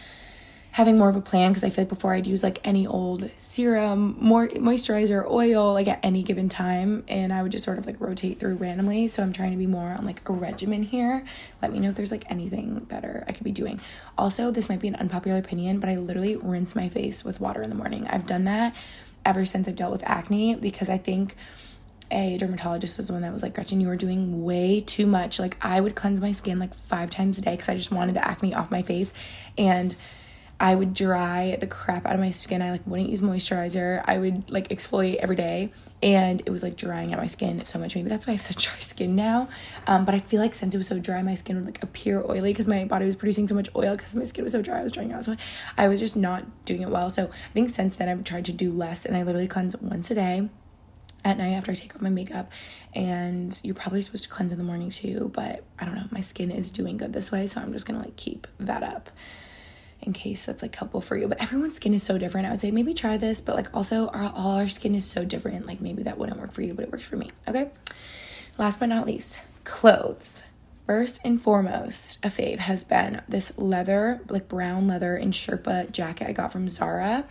[0.75, 3.31] having more of a plan because I feel like before I'd use like any old
[3.37, 7.87] serum, more moisturizer, oil, like at any given time, and I would just sort of
[7.87, 9.07] like rotate through randomly.
[9.07, 11.25] So I'm trying to be more on like a regimen here.
[11.63, 13.81] Let me know if there's like anything better I could be doing.
[14.19, 17.63] Also, this might be an unpopular opinion, but I literally rinse my face with water
[17.63, 18.09] in the morning.
[18.09, 18.75] I've done that
[19.25, 21.37] ever since I've dealt with acne because I think
[22.11, 25.39] a dermatologist was the one that was like, Gretchen, you are doing way too much.
[25.39, 28.17] Like, I would cleanse my skin like five times a day because I just wanted
[28.17, 29.13] the acne off my face.
[29.57, 29.95] And
[30.65, 32.63] I would dry the crap out of my skin.
[32.63, 34.03] I like wouldn't use moisturizer.
[34.07, 35.71] I would like exfoliate every day
[36.03, 37.95] and it was like drying out my skin so much.
[37.95, 39.51] Maybe that's why I have such dry skin now.
[39.87, 42.25] Um, but I feel like since it was so dry, my skin would like appear
[42.27, 44.81] oily because my body was producing so much oil because my skin was so dry.
[44.81, 45.41] I was drying out so much.
[45.77, 47.11] I was just not doing it well.
[47.11, 50.11] So I think since then I've tried to do less and I literally cleanse once
[50.11, 50.49] a day
[51.27, 52.51] at night after I take off my makeup.
[52.95, 56.09] And you're probably supposed to cleanse in the morning too, but I don't know.
[56.11, 59.11] My skin is doing good this way, so I'm just gonna like keep that up
[60.05, 61.29] in case that's like helpful for you.
[61.29, 62.47] But everyone's skin is so different.
[62.47, 65.25] I would say maybe try this, but like also our, all our skin is so
[65.25, 65.67] different.
[65.67, 67.31] Like maybe that wouldn't work for you, but it works for me.
[67.49, 67.71] Okay.
[68.59, 70.43] Last but not least, clothes.
[70.87, 76.29] First and foremost, a fave has been this leather, like brown leather and Sherpa jacket
[76.29, 77.25] I got from Zara.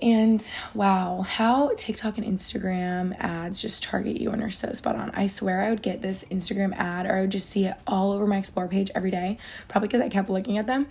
[0.00, 5.10] And wow, how TikTok and Instagram ads just target you and are so spot on.
[5.10, 8.12] I swear I would get this Instagram ad or I would just see it all
[8.12, 10.86] over my explore page every day, probably because I kept looking at them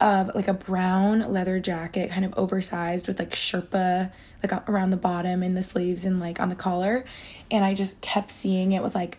[0.00, 4.10] of like a brown leather jacket, kind of oversized with like Sherpa
[4.42, 7.04] like around the bottom and the sleeves and like on the collar.
[7.50, 9.18] And I just kept seeing it with like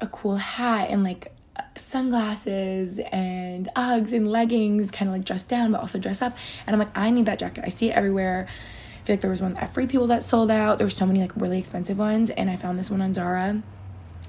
[0.00, 1.32] a cool hat and like
[1.76, 6.36] sunglasses and Uggs and leggings, kind of like dressed down but also dress up.
[6.66, 7.64] And I'm like, I need that jacket.
[7.64, 8.46] I see it everywhere.
[8.48, 10.78] I feel like there was one at Free People that sold out.
[10.78, 13.62] There were so many like really expensive ones, and I found this one on Zara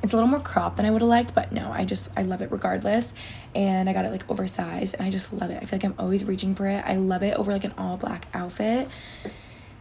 [0.04, 2.24] it's a little more crop than I would have liked, but no, I just I
[2.24, 3.14] love it regardless.
[3.54, 5.62] And I got it like oversized and I just love it.
[5.62, 6.84] I feel like I'm always reaching for it.
[6.86, 8.88] I love it over like an all black outfit.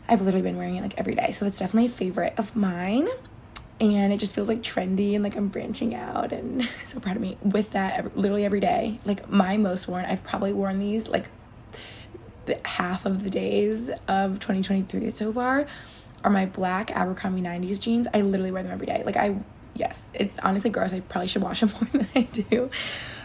[0.09, 1.33] I've literally been wearing it like every day.
[1.33, 3.09] So it's definitely a favorite of mine.
[3.81, 7.23] And it just feels like trendy and like I'm branching out and so proud of
[7.23, 9.01] me with that every, literally every day.
[9.05, 11.29] Like my most worn, I've probably worn these like
[12.65, 15.67] half of the days of 2023 so far
[16.23, 18.07] are my black Abercrombie 90s jeans.
[18.15, 19.03] I literally wear them every day.
[19.05, 19.37] Like I
[19.75, 20.93] yes, it's honestly gross.
[20.93, 22.71] I probably should wash them more than I do.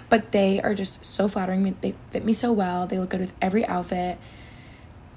[0.10, 1.78] But they are just so flattering.
[1.82, 2.88] They fit me so well.
[2.88, 4.18] They look good with every outfit.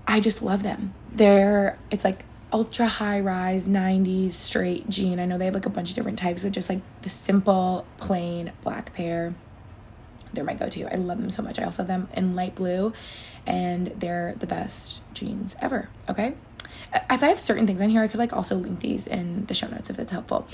[0.07, 0.93] I just love them.
[1.11, 5.19] They're it's like ultra high rise 90s straight jean.
[5.19, 7.87] I know they have like a bunch of different types, but just like the simple
[7.97, 9.35] plain black pair.
[10.35, 10.93] They're my go-to.
[10.93, 11.59] I love them so much.
[11.59, 12.93] I also have them in light blue
[13.47, 15.89] and they're the best jeans ever.
[16.09, 16.35] Okay?
[17.11, 19.55] If I have certain things on here, I could like also link these in the
[19.55, 20.47] show notes if that's helpful.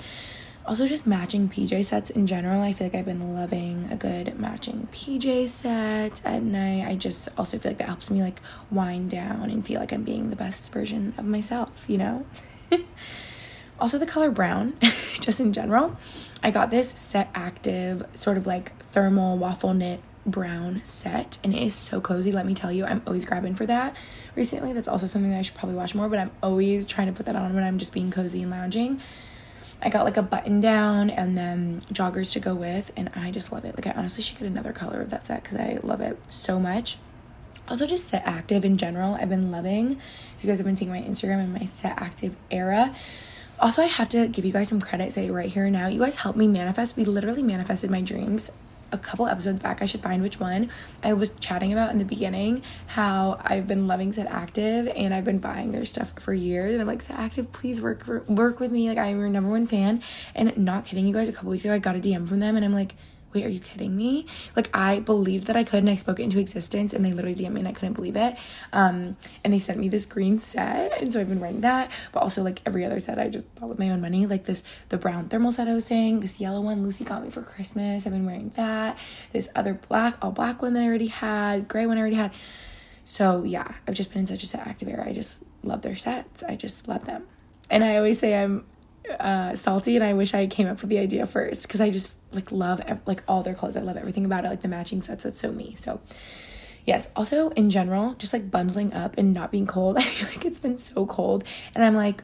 [0.68, 2.60] Also, just matching PJ sets in general.
[2.60, 6.86] I feel like I've been loving a good matching PJ set at night.
[6.86, 10.02] I just also feel like that helps me like wind down and feel like I'm
[10.02, 12.26] being the best version of myself, you know?
[13.80, 14.74] also, the color brown,
[15.20, 15.96] just in general.
[16.42, 21.62] I got this set active, sort of like thermal waffle knit brown set and it
[21.62, 23.96] is so cozy let me tell you i'm always grabbing for that
[24.34, 27.14] recently that's also something that i should probably watch more but i'm always trying to
[27.14, 29.00] put that on when i'm just being cozy and lounging
[29.80, 33.52] I got like a button down and then joggers to go with, and I just
[33.52, 33.76] love it.
[33.76, 36.58] Like, I honestly should get another color of that set because I love it so
[36.58, 36.98] much.
[37.68, 39.92] Also, just set active in general, I've been loving.
[39.92, 42.94] If you guys have been seeing my Instagram and my set active era.
[43.60, 45.86] Also, I have to give you guys some credit, say right here now.
[45.86, 46.96] You guys helped me manifest.
[46.96, 48.50] We literally manifested my dreams
[48.92, 49.82] a couple episodes back.
[49.82, 50.70] I should find which one.
[51.02, 55.24] I was chatting about in the beginning how I've been loving Set Active and I've
[55.24, 56.72] been buying their stuff for years.
[56.72, 58.88] And I'm like, Set Active, please work work with me.
[58.88, 60.02] Like I'm your number one fan.
[60.34, 62.56] And not kidding you guys, a couple weeks ago I got a DM from them
[62.56, 62.94] and I'm like,
[63.38, 64.26] wait, are you kidding me?
[64.56, 67.34] Like I believed that I could and I spoke it into existence and they literally
[67.34, 68.36] DM'd me and I couldn't believe it.
[68.72, 72.22] Um, and they sent me this green set and so I've been wearing that, but
[72.22, 74.26] also like every other set I just bought with my own money.
[74.26, 77.30] Like this, the brown thermal set I was saying, this yellow one Lucy got me
[77.30, 78.06] for Christmas.
[78.06, 78.98] I've been wearing that.
[79.32, 82.32] This other black, all black one that I already had, gray one I already had.
[83.04, 85.06] So yeah, I've just been in such a set active era.
[85.06, 86.42] I just love their sets.
[86.42, 87.24] I just love them.
[87.70, 88.64] And I always say I'm
[89.18, 92.12] uh, salty and I wish I came up with the idea first because I just
[92.32, 93.76] like love like all their clothes.
[93.76, 95.24] I love everything about it, like the matching sets.
[95.24, 95.74] That's so me.
[95.78, 96.00] So
[96.84, 97.08] yes.
[97.16, 99.96] Also in general, just like bundling up and not being cold.
[99.98, 101.44] I feel like it's been so cold,
[101.74, 102.22] and I'm like,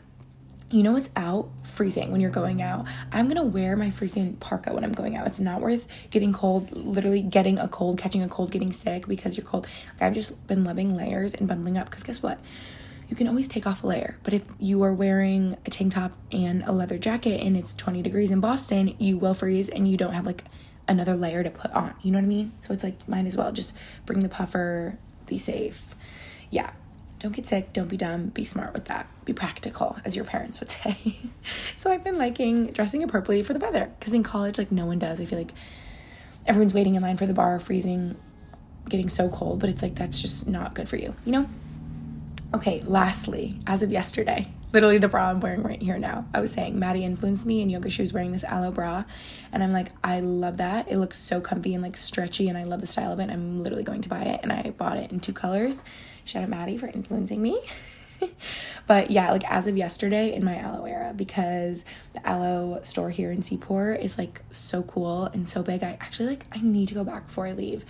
[0.71, 2.87] you know, it's out freezing when you're going out.
[3.13, 5.27] I'm gonna wear my freaking parka when I'm going out.
[5.27, 9.37] It's not worth getting cold, literally getting a cold, catching a cold, getting sick because
[9.37, 9.67] you're cold.
[9.95, 12.39] Like I've just been loving layers and bundling up because guess what?
[13.15, 14.19] You can always take off a layer.
[14.25, 18.03] But if you are wearing a tank top and a leather jacket and it's 20
[18.03, 20.43] degrees in Boston, you will freeze and you don't have like
[20.89, 21.95] another layer to put on.
[22.03, 22.51] You know what I mean?
[22.61, 25.95] So it's like, might as well just bring the puffer, be safe.
[26.51, 26.73] Yeah.
[27.21, 29.07] Don't get sick, don't be dumb, be smart with that.
[29.25, 31.17] Be practical, as your parents would say.
[31.77, 34.99] so I've been liking dressing appropriately for the weather because in college, like, no one
[34.99, 35.21] does.
[35.21, 35.53] I feel like
[36.47, 38.17] everyone's waiting in line for the bar, freezing,
[38.89, 41.49] getting so cold, but it's like that's just not good for you, you know?
[42.55, 46.29] Okay, lastly, as of yesterday, literally the bra I'm wearing right here now.
[46.33, 49.03] I was saying Maddie influenced me in yoga She was wearing this Alo bra.
[49.51, 50.89] And I'm like, I love that.
[50.89, 53.29] It looks so comfy and like stretchy and I love the style of it.
[53.29, 55.83] I'm literally going to buy it and I bought it in two colors.
[56.25, 57.61] Shout out Maddie for influencing me.
[58.87, 63.33] but yeah, like as of yesterday in my Alo era, because the Alo store here
[63.33, 65.83] in Seaport is like so cool and so big.
[65.83, 67.85] I actually like I need to go back before I leave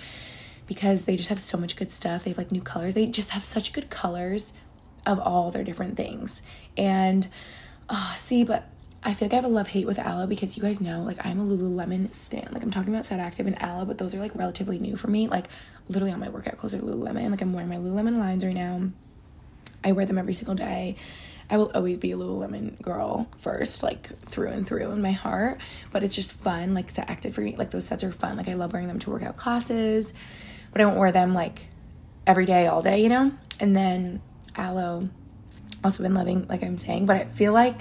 [0.67, 2.25] because they just have so much good stuff.
[2.25, 2.95] They have like new colors.
[2.95, 4.53] They just have such good colors
[5.07, 6.43] of all their different things.
[6.77, 7.29] And
[7.89, 8.69] uh, see, but
[9.03, 11.25] I feel like I have a love hate with Alo because you guys know, like,
[11.25, 12.49] I'm a Lululemon stan.
[12.53, 15.09] Like, I'm talking about Set Active and Alo, but those are like relatively new for
[15.09, 15.29] me.
[15.29, 15.49] Like,
[15.89, 17.31] literally on my workout clothes are Lululemon.
[17.31, 18.89] Like, I'm wearing my Lululemon lines right now.
[19.85, 20.97] I wear them every single day.
[21.51, 25.61] I will always be a Lululemon girl first, like through and through in my heart.
[25.93, 26.73] But it's just fun.
[26.73, 28.39] Like, Set Active for me, like, those sets are fun.
[28.39, 30.15] Like, I love wearing them to workout classes,
[30.75, 31.69] but I won't wear them like
[32.27, 33.33] every day, all day, you know?
[33.59, 34.21] And then
[34.59, 35.09] Alo
[35.85, 37.77] also been loving like i'm saying but i feel like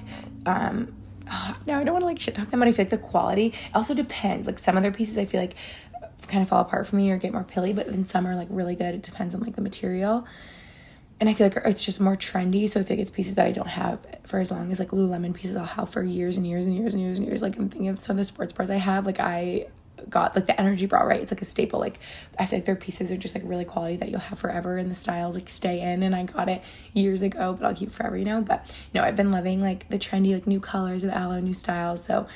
[0.45, 0.93] um
[1.31, 2.97] oh, now i don't want to like shit talk them but i feel like the
[2.97, 5.55] quality also depends like some other pieces i feel like
[6.27, 8.47] kind of fall apart for me or get more pilly but then some are like
[8.49, 10.27] really good it depends on like the material
[11.19, 12.69] and I feel like it's just more trendy.
[12.69, 14.89] So I feel like it's pieces that I don't have for as long as like
[14.89, 17.41] Lululemon pieces I'll have for years and years and years and years and years.
[17.41, 19.05] Like I'm thinking of some of the sports bras I have.
[19.05, 19.67] Like I
[20.09, 21.21] got like the energy bra right?
[21.21, 21.79] It's like a staple.
[21.79, 21.99] Like
[22.39, 24.89] i feel like their pieces are just like really quality that you'll have forever and
[24.89, 28.17] the styles like stay in and i got it years ago but i'll keep forever
[28.17, 28.41] you know?
[28.41, 32.03] But no i've been loving like the trendy like new colors of Alo new styles
[32.03, 32.27] so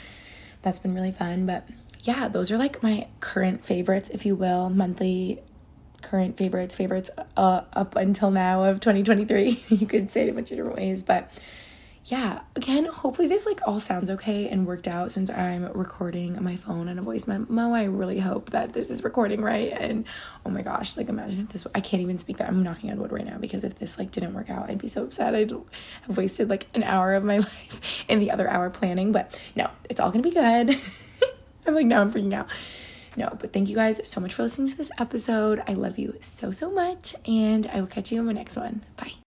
[0.61, 1.45] that's been really fun.
[1.45, 1.67] But
[2.01, 4.69] yeah those are like my current favorites if you will.
[4.69, 5.41] Monthly
[6.01, 10.51] current favorites favorites uh, up until now of 2023 you could say it a bunch
[10.51, 11.03] of different ways.
[11.03, 11.31] But
[12.07, 16.55] yeah, again, hopefully this like all sounds okay and worked out since I'm recording my
[16.55, 17.73] phone and a voice memo.
[17.73, 19.73] I really hope that this is recording right.
[19.73, 20.05] And
[20.45, 22.47] oh my gosh, like imagine if this I can't even speak that.
[22.47, 24.87] I'm knocking on wood right now because if this like didn't work out, I'd be
[24.87, 25.35] so upset.
[25.35, 29.11] I'd have wasted like an hour of my life in the other hour planning.
[29.11, 30.77] But no, it's all gonna be good.
[31.67, 32.47] I'm like now I'm freaking out.
[33.17, 35.61] No, but thank you guys so much for listening to this episode.
[35.67, 38.85] I love you so so much, and I will catch you in my next one.
[38.95, 39.15] Bye.